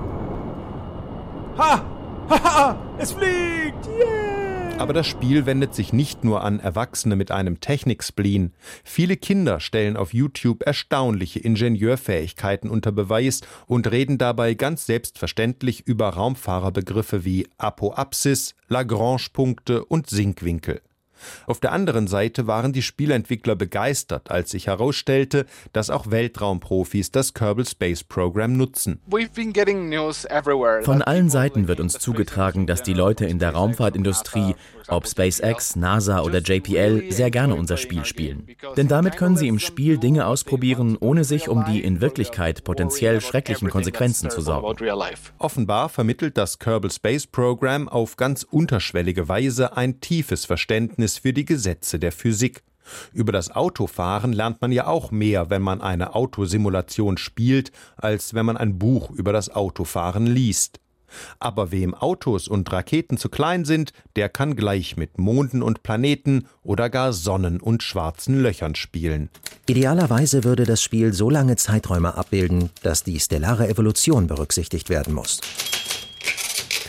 Ha! 1.58 1.86
Haha! 2.28 2.76
es 2.98 3.12
fliegt! 3.12 3.88
Yeah! 3.88 4.80
Aber 4.80 4.94
das 4.94 5.06
Spiel 5.06 5.46
wendet 5.46 5.76
sich 5.76 5.94
nicht 5.94 6.24
nur 6.24 6.44
an 6.44 6.60
Erwachsene 6.60 7.16
mit 7.16 7.30
einem 7.30 7.60
Technikspleen. 7.60 8.52
Viele 8.84 9.16
Kinder 9.16 9.60
stellen 9.60 9.96
auf 9.96 10.12
YouTube 10.12 10.64
erstaunliche 10.66 11.40
Ingenieurfähigkeiten 11.40 12.68
unter 12.68 12.92
Beweis 12.92 13.42
und 13.68 13.92
reden 13.92 14.18
dabei 14.18 14.56
ganz 14.56 14.88
selbstverständlich 14.88 15.82
über 15.86 16.10
Raumfahrerbegriffe 16.10 17.24
wie 17.24 17.48
Apoapsis, 17.60 18.56
Lagrange-Punkte 18.70 19.86
und 19.86 20.10
Sinkwinkel. 20.10 20.82
Auf 21.48 21.60
der 21.60 21.72
anderen 21.72 22.08
Seite 22.08 22.48
waren 22.48 22.74
die 22.74 22.82
Spielentwickler 22.82 23.56
begeistert, 23.56 24.32
als 24.32 24.52
sich 24.52 24.68
herausstellte, 24.68 25.46
dass 25.74 25.90
auch 25.90 26.12
Weltraumprofis 26.12 27.12
das 27.12 27.34
Kerbal 27.34 27.66
Space 27.66 28.04
Program 28.04 28.54
nutzen. 28.54 29.00
Von 30.84 31.02
allen 31.02 31.30
Seiten 31.30 31.68
wird 31.68 31.80
uns 31.80 31.94
zugetragen, 31.94 32.68
dass 32.68 32.84
die 32.84 32.94
Leute 32.94 33.26
in 33.26 33.40
der 33.40 33.52
Raumfahrtindustrie, 33.52 34.56
ob 34.88 35.08
SpaceX, 35.08 35.76
NASA 35.76 36.22
oder 36.22 36.40
JPL, 36.40 37.12
sehr 37.12 37.32
gerne 37.32 37.56
unser 37.56 37.78
Spiel 37.78 38.06
spielen. 38.06 38.48
Denn 38.78 38.88
damit 38.88 39.18
können 39.18 39.38
sie 39.38 39.48
im 39.48 39.60
Spiel 39.60 39.98
Dinge 39.98 40.26
ausprobieren, 40.26 40.98
ohne 41.00 41.24
sich 41.24 41.50
um 41.50 41.66
die 41.66 41.82
in 41.84 42.02
Wirklichkeit 42.02 42.64
potenziell 42.64 43.22
schrecklichen 43.22 43.70
Konsequenzen 43.70 44.30
zu 44.30 44.42
sorgen. 44.42 44.76
Offenbar 45.38 45.90
vermittelt 45.90 46.38
das 46.38 46.60
Kerbal 46.60 46.92
Space 46.92 47.28
Program 47.28 47.88
auf 47.88 48.18
ganz 48.18 48.44
unterschwellige 48.44 49.28
Weise 49.28 49.78
ein 49.78 50.00
tiefes 50.02 50.46
Verständnis 50.46 51.11
Verständnis 51.12 51.18
für 51.18 51.34
die 51.34 51.46
Gesetze 51.46 52.00
der 52.00 52.12
Physik. 52.12 52.64
Über 53.14 53.32
das 53.32 53.52
Autofahren 53.52 54.34
lernt 54.34 54.62
man 54.62 54.72
ja 54.72 54.88
auch 54.88 55.12
mehr, 55.12 55.50
wenn 55.50 55.62
man 55.62 55.82
eine 55.82 56.14
Autosimulation 56.16 57.18
spielt, 57.18 57.72
als 57.96 58.34
wenn 58.34 58.46
man 58.46 58.58
ein 58.58 58.80
Buch 58.80 59.12
über 59.12 59.32
das 59.32 59.50
Autofahren 59.50 60.26
liest. 60.26 60.80
Aber 61.40 61.72
wem 61.72 61.94
Autos 61.94 62.48
und 62.48 62.72
Raketen 62.72 63.18
zu 63.18 63.30
klein 63.30 63.66
sind, 63.66 63.92
der 64.16 64.30
kann 64.30 64.56
gleich 64.56 64.96
mit 64.96 65.18
Monden 65.18 65.62
und 65.62 65.84
Planeten 65.84 66.48
oder 66.64 66.90
gar 66.90 67.12
Sonnen 67.12 67.60
und 67.60 67.84
schwarzen 67.84 68.42
Löchern 68.42 68.76
spielen. 68.76 69.30
Idealerweise 69.68 70.44
würde 70.44 70.64
das 70.66 70.82
Spiel 70.82 71.12
so 71.14 71.30
lange 71.30 71.58
Zeiträume 71.58 72.16
abbilden, 72.16 72.70
dass 72.82 73.04
die 73.04 73.20
stellare 73.20 73.68
Evolution 73.68 74.28
berücksichtigt 74.28 74.90
werden 74.90 75.14
muss. 75.14 75.42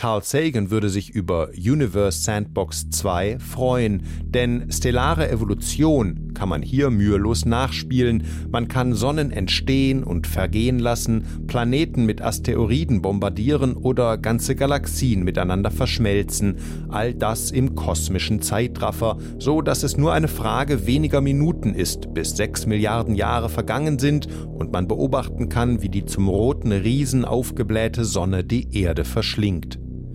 Carl 0.03 0.21
Sagan 0.21 0.69
würde 0.69 0.89
sich 0.89 1.11
über 1.11 1.51
Universe 1.55 2.23
Sandbox 2.23 2.89
2 2.89 3.39
freuen, 3.39 4.03
denn 4.25 4.69
stellare 4.69 5.31
Evolution 5.31 6.33
kann 6.33 6.49
man 6.49 6.61
hier 6.61 6.89
mühelos 6.89 7.45
nachspielen. 7.45 8.25
Man 8.51 8.67
kann 8.67 8.95
Sonnen 8.95 9.31
entstehen 9.31 10.03
und 10.03 10.27
vergehen 10.27 10.77
lassen, 10.79 11.23
Planeten 11.47 12.05
mit 12.05 12.21
Asteroiden 12.21 13.01
bombardieren 13.01 13.77
oder 13.77 14.17
ganze 14.17 14.57
Galaxien 14.57 15.23
miteinander 15.23 15.71
verschmelzen. 15.71 16.57
All 16.89 17.13
das 17.13 17.49
im 17.51 17.73
kosmischen 17.73 18.41
Zeitraffer, 18.41 19.17
so 19.39 19.61
dass 19.61 19.83
es 19.83 19.95
nur 19.95 20.11
eine 20.11 20.27
Frage 20.27 20.85
weniger 20.85 21.21
Minuten 21.21 21.73
ist, 21.73 22.13
bis 22.13 22.35
sechs 22.35 22.65
Milliarden 22.65 23.15
Jahre 23.15 23.47
vergangen 23.47 23.97
sind 23.99 24.27
und 24.49 24.73
man 24.73 24.89
beobachten 24.89 25.47
kann, 25.47 25.81
wie 25.81 25.87
die 25.87 26.03
zum 26.03 26.27
roten 26.27 26.73
Riesen 26.73 27.23
aufgeblähte 27.23 28.03
Sonne 28.03 28.43
die 28.43 28.77
Erde 28.77 29.05
verschlingt. 29.05 29.79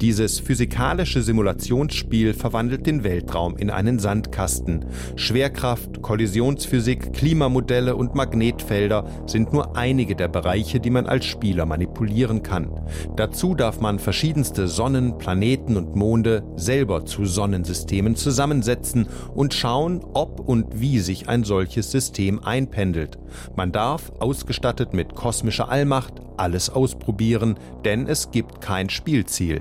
Dieses 0.00 0.38
physikalische 0.38 1.22
Simulationsspiel 1.22 2.32
verwandelt 2.32 2.86
den 2.86 3.02
Weltraum 3.02 3.56
in 3.56 3.68
einen 3.68 3.98
Sandkasten. 3.98 4.84
Schwerkraft, 5.16 6.02
Kollisionsphysik, 6.02 7.12
Klimamodelle 7.12 7.96
und 7.96 8.14
Magnetfelder 8.14 9.04
sind 9.26 9.52
nur 9.52 9.76
einige 9.76 10.14
der 10.14 10.28
Bereiche, 10.28 10.78
die 10.78 10.90
man 10.90 11.06
als 11.06 11.24
Spieler 11.24 11.66
manipulieren 11.66 12.44
kann. 12.44 12.70
Dazu 13.16 13.56
darf 13.56 13.80
man 13.80 13.98
verschiedenste 13.98 14.68
Sonnen, 14.68 15.18
Planeten 15.18 15.76
und 15.76 15.96
Monde 15.96 16.44
selber 16.54 17.04
zu 17.04 17.24
Sonnensystemen 17.24 18.14
zusammensetzen 18.14 19.08
und 19.34 19.52
schauen, 19.52 20.04
ob 20.14 20.38
und 20.38 20.80
wie 20.80 21.00
sich 21.00 21.28
ein 21.28 21.42
solches 21.42 21.90
System 21.90 22.38
einpendelt. 22.44 23.18
Man 23.56 23.72
darf, 23.72 24.12
ausgestattet 24.20 24.94
mit 24.94 25.16
kosmischer 25.16 25.68
Allmacht, 25.68 26.22
alles 26.38 26.70
ausprobieren, 26.70 27.56
denn 27.84 28.06
es 28.06 28.30
gibt 28.30 28.60
kein 28.60 28.90
Spielziel. 28.90 29.60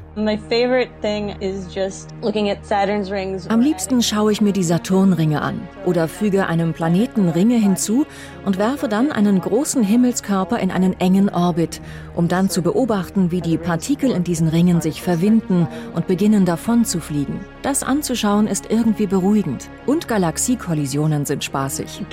Am 3.49 3.61
liebsten 3.61 4.01
schaue 4.01 4.31
ich 4.31 4.41
mir 4.41 4.51
die 4.51 4.63
Saturnringe 4.63 5.41
an 5.41 5.61
oder 5.85 6.07
füge 6.07 6.47
einem 6.47 6.73
Planeten 6.73 7.29
Ringe 7.29 7.55
hinzu 7.55 8.05
und 8.45 8.57
werfe 8.57 8.89
dann 8.89 9.11
einen 9.11 9.39
großen 9.39 9.83
Himmelskörper 9.83 10.59
in 10.59 10.71
einen 10.71 10.99
engen 10.99 11.29
Orbit, 11.29 11.81
um 12.15 12.27
dann 12.27 12.49
zu 12.49 12.61
beobachten, 12.61 13.31
wie 13.31 13.41
die 13.41 13.57
Partikel 13.57 14.11
in 14.11 14.23
diesen 14.23 14.49
Ringen 14.49 14.81
sich 14.81 15.01
verwinden 15.01 15.67
und 15.95 16.07
beginnen 16.07 16.45
davon 16.45 16.83
zu 16.83 16.99
fliegen. 16.99 17.39
Das 17.63 17.81
anzuschauen 17.81 18.45
ist 18.45 18.69
irgendwie 18.69 19.07
beruhigend. 19.07 19.69
Und 19.87 20.07
Galaxiekollisionen 20.07 21.25
sind 21.25 21.43
spaßig. 21.43 22.03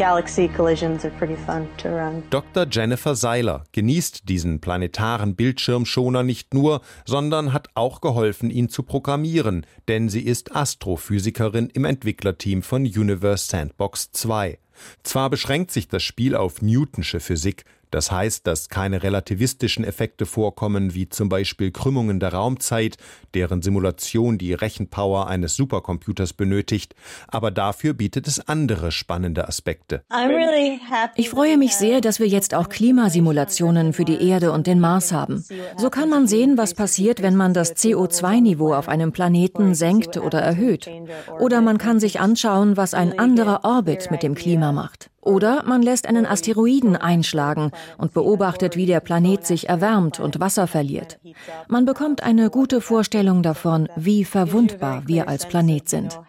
Dr. 2.31 2.67
Jennifer 2.71 3.15
Seiler 3.15 3.65
genießt 3.73 4.29
diesen 4.29 4.61
planetaren 4.61 5.37
Bildschirmschoner 5.37 6.23
nicht 6.23 6.55
nur, 6.55 6.81
sondern 7.05 7.53
hat 7.53 7.69
auch 7.75 8.01
geholfen, 8.01 8.51
ihn 8.51 8.71
zu 8.71 8.83
programmieren, 8.83 9.67
denn 9.87 10.09
sie 10.09 10.23
ist 10.23 10.57
Astrophysikerin 10.57 11.69
im 11.75 11.85
Entwicklerteam 11.85 12.63
von 12.63 12.83
Universe 12.83 13.47
Sandbox 13.49 14.13
2. 14.13 14.59
Zwar 15.03 15.31
beschränkt 15.31 15.71
sich 15.71 15.89
das 15.89 16.03
Spiel 16.03 16.35
auf 16.35 16.63
Newtonsche 16.63 17.21
Physik, 17.21 17.65
das 17.95 18.11
heißt, 18.11 18.45
dass 18.49 18.69
keine 18.69 19.05
relativistischen 19.05 19.85
Effekte 19.85 20.27
vorkommen, 20.27 20.95
wie 20.95 21.09
zum 21.09 21.29
Beispiel 21.29 21.71
Krümmungen 21.71 22.19
der 22.19 22.33
Raumzeit, 22.33 22.97
deren 23.35 23.63
Simulation 23.63 24.37
die 24.37 24.53
Rechenpower 24.53 25.29
eines 25.29 25.55
Supercomputers 25.55 26.33
benötigt, 26.33 26.97
aber 27.29 27.53
dafür 27.53 27.95
bietet 27.95 28.27
es 28.27 28.49
andere 28.49 28.91
spannende 28.91 29.47
Aspekte. 29.47 30.03
Ich 31.15 31.31
freue 31.31 31.57
mich 31.57 31.77
sehr, 31.77 32.01
dass 32.01 32.19
wir 32.19 32.27
jetzt 32.27 32.53
auch 32.53 32.69
Klimasimulationen 32.69 33.93
für 33.93 34.05
die 34.05 34.29
Erde 34.29 34.51
und 34.51 34.67
den 34.67 34.81
Mars 34.81 35.13
haben. 35.13 35.45
So 35.77 35.89
kann 35.89 36.11
man 36.11 36.27
sehen, 36.27 36.59
was 36.59 36.75
passiert, 36.75 37.23
wenn 37.23 37.37
man 37.37 37.55
das 37.55 37.77
CO2-Niveau 37.77 38.75
auf 38.75 38.89
einem 38.89 39.13
Planeten 39.13 39.77
senkt 39.77 40.17
oder 40.17 40.41
erhöht. 40.41 40.91
Oder 41.39 41.61
man 41.61 41.79
kann 41.79 42.01
sich 42.01 42.19
anschauen, 42.19 42.77
was 42.77 42.93
ein 42.93 43.17
anderer 43.21 43.61
Orbit 43.63 44.11
mit 44.11 44.25
dem 44.25 44.35
Klima 44.35 44.73
macht. 44.73 45.11
Oder 45.25 45.63
man 45.65 45.83
lässt 45.83 46.07
einen 46.07 46.27
Asteroiden 46.27 46.97
einschlagen 46.97 47.71
und 47.97 48.13
beobachtet, 48.13 48.77
wie 48.77 48.87
der 48.87 49.01
Planet 49.01 49.47
sich 49.47 49.69
erwärmt 49.69 50.21
und 50.21 50.39
Wasser 50.39 50.67
verliert. 50.67 51.19
Man 51.69 51.87
bekommt 51.87 52.23
eine 52.23 52.51
gute 52.51 52.81
Vorstellung 52.81 53.43
davon, 53.43 53.89
wie 53.97 54.25
verwundbar 54.25 55.03
wir 55.07 55.29
als 55.29 55.47
Planet 55.49 55.89
sind. 55.89 56.21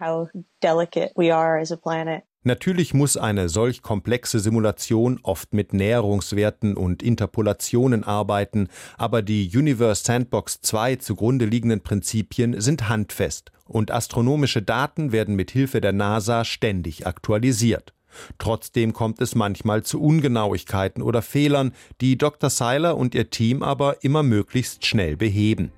Natürlich 2.47 2.93
muss 2.93 3.17
eine 3.17 3.49
solch 3.49 3.81
komplexe 3.81 4.39
Simulation 4.39 5.19
oft 5.23 5.53
mit 5.55 5.73
Näherungswerten 5.73 6.77
und 6.77 7.01
Interpolationen 7.01 8.03
arbeiten, 8.03 8.67
aber 8.97 9.23
die 9.23 9.49
Universe 9.51 10.03
Sandbox 10.03 10.61
2 10.61 10.97
zugrunde 10.97 11.45
liegenden 11.45 11.81
Prinzipien 11.81 12.61
sind 12.61 12.87
handfest 12.87 13.51
und 13.65 13.89
astronomische 13.89 14.61
Daten 14.61 15.11
werden 15.11 15.35
mit 15.35 15.49
Hilfe 15.49 15.81
der 15.81 15.91
NASA 15.91 16.45
ständig 16.45 17.07
aktualisiert. 17.07 17.95
Trotzdem 18.37 18.93
kommt 18.93 19.21
es 19.21 19.35
manchmal 19.35 19.83
zu 19.83 20.01
Ungenauigkeiten 20.01 21.01
oder 21.01 21.21
Fehlern, 21.21 21.73
die 22.01 22.17
Dr. 22.17 22.49
Seiler 22.49 22.97
und 22.97 23.15
ihr 23.15 23.29
Team 23.29 23.63
aber 23.63 24.03
immer 24.03 24.23
möglichst 24.23 24.85
schnell 24.85 25.17
beheben. 25.17 25.71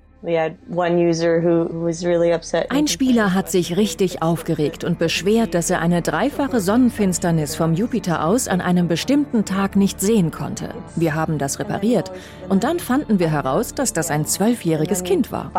Ein 2.70 2.88
Spieler 2.88 3.34
hat 3.34 3.50
sich 3.50 3.76
richtig 3.76 4.20
aufgeregt 4.20 4.82
und 4.82 4.98
beschwert, 4.98 5.54
dass 5.54 5.70
er 5.70 5.80
eine 5.80 6.02
dreifache 6.02 6.60
Sonnenfinsternis 6.60 7.54
vom 7.54 7.74
Jupiter 7.74 8.24
aus 8.24 8.48
an 8.48 8.60
einem 8.60 8.88
bestimmten 8.88 9.44
Tag 9.44 9.76
nicht 9.76 10.00
sehen 10.00 10.32
konnte. 10.32 10.70
Wir 10.96 11.14
haben 11.14 11.38
das 11.38 11.60
repariert 11.60 12.10
und 12.48 12.64
dann 12.64 12.80
fanden 12.80 13.20
wir 13.20 13.30
heraus, 13.30 13.74
dass 13.74 13.92
das 13.92 14.10
ein 14.10 14.26
zwölfjähriges 14.26 15.04
Kind 15.04 15.30
war. 15.30 15.52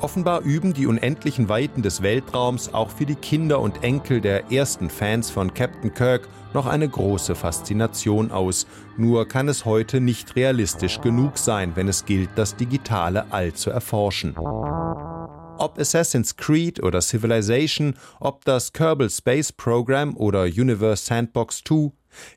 Offenbar 0.00 0.40
üben 0.40 0.72
die 0.72 0.86
unendlichen 0.86 1.50
Weiten 1.50 1.82
des 1.82 2.02
Weltraums 2.02 2.72
auch 2.72 2.88
für 2.88 3.04
die 3.04 3.16
Kinder 3.16 3.60
und 3.60 3.84
Enkel 3.84 4.22
der 4.22 4.50
ersten 4.50 4.88
Fans 4.88 5.30
von 5.30 5.52
Captain 5.52 5.92
Kirk 5.92 6.26
noch 6.54 6.66
eine 6.66 6.88
große 6.88 7.34
Faszination 7.34 8.30
aus. 8.30 8.66
Nur 8.96 9.26
kann 9.26 9.48
es 9.48 9.64
heute 9.64 10.00
nicht 10.00 10.36
realistisch 10.36 11.00
genug 11.00 11.38
sein, 11.38 11.72
wenn 11.74 11.88
es 11.88 12.04
gilt, 12.04 12.30
das 12.36 12.56
digitale 12.56 13.32
All 13.32 13.52
zu 13.52 13.70
erforschen. 13.70 14.36
Ob 14.36 15.78
Assassin's 15.78 16.36
Creed 16.36 16.82
oder 16.82 17.00
Civilization, 17.00 17.94
ob 18.18 18.44
das 18.44 18.72
Kerbal 18.72 19.10
Space 19.10 19.52
Program 19.52 20.16
oder 20.16 20.44
Universe 20.44 21.04
Sandbox 21.04 21.62
2, 21.64 21.92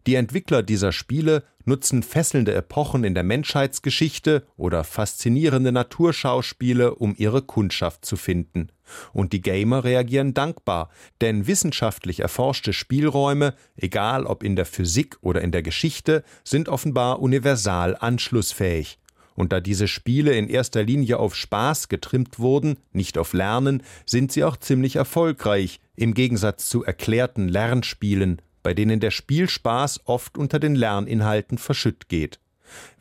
die 0.08 0.16
Entwickler 0.16 0.62
dieser 0.62 0.92
Spiele 0.92 1.44
nutzen 1.66 2.04
fesselnde 2.04 2.54
Epochen 2.54 3.04
in 3.04 3.14
der 3.14 3.24
Menschheitsgeschichte 3.24 4.46
oder 4.58 4.84
faszinierende 4.84 5.72
Naturschauspiele, 5.72 6.96
um 6.96 7.16
ihre 7.18 7.42
Kundschaft 7.42 8.06
zu 8.06 8.18
finden. 8.18 8.70
Und 9.14 9.34
die 9.34 9.42
Gamer 9.42 9.84
reagieren 9.84 10.34
dankbar, 10.34 10.90
denn 11.22 11.48
wissenschaftlich 11.48 12.20
erforschte 12.20 12.74
Spielräume, 12.74 13.54
egal 13.76 14.26
ob 14.26 14.44
in 14.44 14.56
der 14.56 14.66
Physik 14.66 15.18
oder 15.22 15.42
in 15.42 15.52
der 15.52 15.64
Geschichte, 15.64 16.24
sind 16.44 16.70
offenbar 16.70 17.22
universal 17.22 17.96
anschlussfähig. 18.00 19.00
Und 19.36 19.52
da 19.52 19.60
diese 19.60 19.88
Spiele 19.88 20.34
in 20.34 20.48
erster 20.48 20.84
Linie 20.84 21.18
auf 21.18 21.36
Spaß 21.36 21.90
getrimmt 21.90 22.40
wurden, 22.40 22.78
nicht 22.92 23.18
auf 23.18 23.34
Lernen, 23.34 23.84
sind 24.06 24.32
sie 24.32 24.44
auch 24.44 24.58
ziemlich 24.58 24.96
erfolgreich, 24.96 25.80
im 25.96 26.14
Gegensatz 26.14 26.70
zu 26.70 26.84
erklärten 26.84 27.48
Lernspielen, 27.48 28.42
bei 28.62 28.74
denen 28.74 29.00
der 29.00 29.12
Spielspaß 29.12 30.02
oft 30.06 30.38
unter 30.38 30.60
den 30.60 30.76
Lerninhalten 30.76 31.58
verschütt 31.58 32.10
geht. 32.10 32.40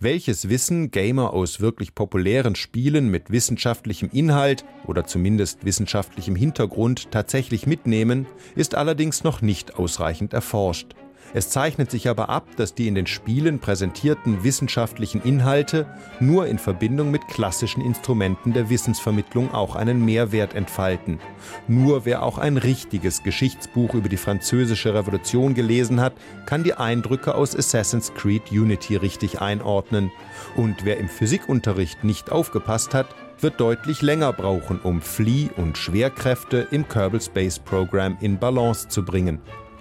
Welches 0.01 0.49
Wissen 0.49 0.91
Gamer 0.91 1.33
aus 1.33 1.61
wirklich 1.61 1.95
populären 1.95 2.55
Spielen 2.55 3.09
mit 3.09 3.31
wissenschaftlichem 3.31 4.11
Inhalt 4.13 4.65
oder 4.87 5.05
zumindest 5.05 5.65
wissenschaftlichem 5.65 6.37
Hintergrund 6.37 7.11
tatsächlich 7.11 7.67
mitnehmen, 7.67 8.27
ist 8.55 8.75
allerdings 8.75 9.25
noch 9.25 9.43
nicht 9.43 9.77
ausreichend 9.77 10.33
erforscht. 10.33 10.95
Es 11.35 11.49
zeichnet 11.49 11.91
sich 11.91 12.09
aber 12.09 12.29
ab, 12.29 12.47
dass 12.57 12.75
die 12.75 12.89
in 12.89 12.95
den 12.95 13.07
Spielen 13.07 13.59
präsentierten 13.59 14.45
wissenschaftlichen 14.45 15.23
Inhalte 15.23 15.87
nur 16.21 16.47
in 16.47 16.59
Verbindung 16.59 17.11
mit 17.11 17.27
klassischen 17.27 17.83
Instrumenten 17.83 18.53
der 18.53 18.69
Wissensvermittlung 18.69 19.53
auch 19.55 19.75
einen 19.75 20.05
Mehrwert 20.05 20.55
entfalten. 20.55 21.21
Nur 21.69 22.05
wer 22.05 22.23
auch 22.23 22.37
ein 22.37 22.59
richtiges 22.59 23.23
Geschichtsbuch 23.23 23.95
über 23.95 24.11
die 24.11 24.19
französische 24.19 24.95
Revolution 24.95 25.55
gelesen 25.55 26.01
hat, 26.01 26.13
kann 26.45 26.65
die 26.65 26.75
Eindrücke 26.75 27.35
aus 27.35 27.57
Assassin's 27.57 28.13
Creed 28.15 28.53
Unity 28.53 28.97
richtig 28.97 29.41
einordnen. 29.41 30.13
Und 30.55 30.85
wer 30.85 30.99
im 30.99 31.09
Physikunterricht 31.09 32.05
nicht 32.05 32.31
aufgepasst 32.31 32.93
hat, 32.93 33.07
wird 33.41 33.59
deutlich 33.59 34.03
länger 34.03 34.33
brauchen, 34.33 34.81
um 34.81 35.01
Flieh- 35.01 35.51
und 35.57 35.79
Schwerkräfte 35.79 36.69
im 36.71 36.87
Kerbal 36.89 37.21
Space 37.21 37.59
Program 37.59 38.17
in 38.21 38.39
Balance 38.39 38.89
zu 38.89 39.05
bringen. 39.05 39.41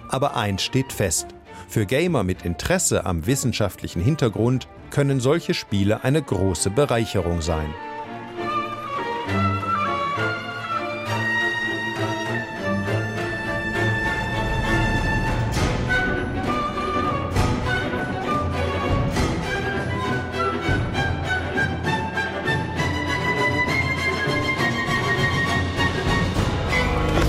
Aber 0.10 0.36
eins 0.36 0.64
steht 0.64 0.92
fest. 0.92 1.28
Für 1.68 1.86
Gamer 1.86 2.24
mit 2.24 2.44
Interesse 2.44 3.06
am 3.06 3.26
wissenschaftlichen 3.26 4.02
Hintergrund 4.02 4.68
können 4.90 5.20
solche 5.20 5.54
Spiele 5.54 6.04
eine 6.04 6.22
große 6.22 6.70
Bereicherung 6.70 7.42
sein. 7.42 7.74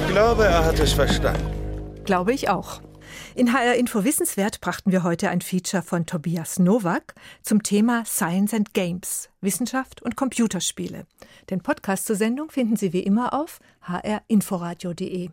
Ich 0.02 0.08
glaube, 0.08 0.44
er 0.44 0.64
hat 0.64 0.78
es 0.78 0.92
verstanden. 0.92 1.46
Glaube 2.04 2.32
ich 2.32 2.48
auch. 2.48 2.80
In 3.34 3.54
HR 3.54 3.76
Info 3.76 4.04
Wissenswert 4.04 4.60
brachten 4.60 4.92
wir 4.92 5.04
heute 5.04 5.30
ein 5.30 5.40
Feature 5.40 5.82
von 5.82 6.04
Tobias 6.04 6.58
Nowak 6.58 7.14
zum 7.40 7.62
Thema 7.62 8.04
Science 8.04 8.52
and 8.52 8.74
Games, 8.74 9.30
Wissenschaft 9.40 10.02
und 10.02 10.16
Computerspiele. 10.16 11.06
Den 11.48 11.62
Podcast 11.62 12.04
zur 12.04 12.16
Sendung 12.16 12.50
finden 12.50 12.76
Sie 12.76 12.92
wie 12.92 13.00
immer 13.00 13.32
auf 13.32 13.60
hrinforadio.de. 13.88 15.30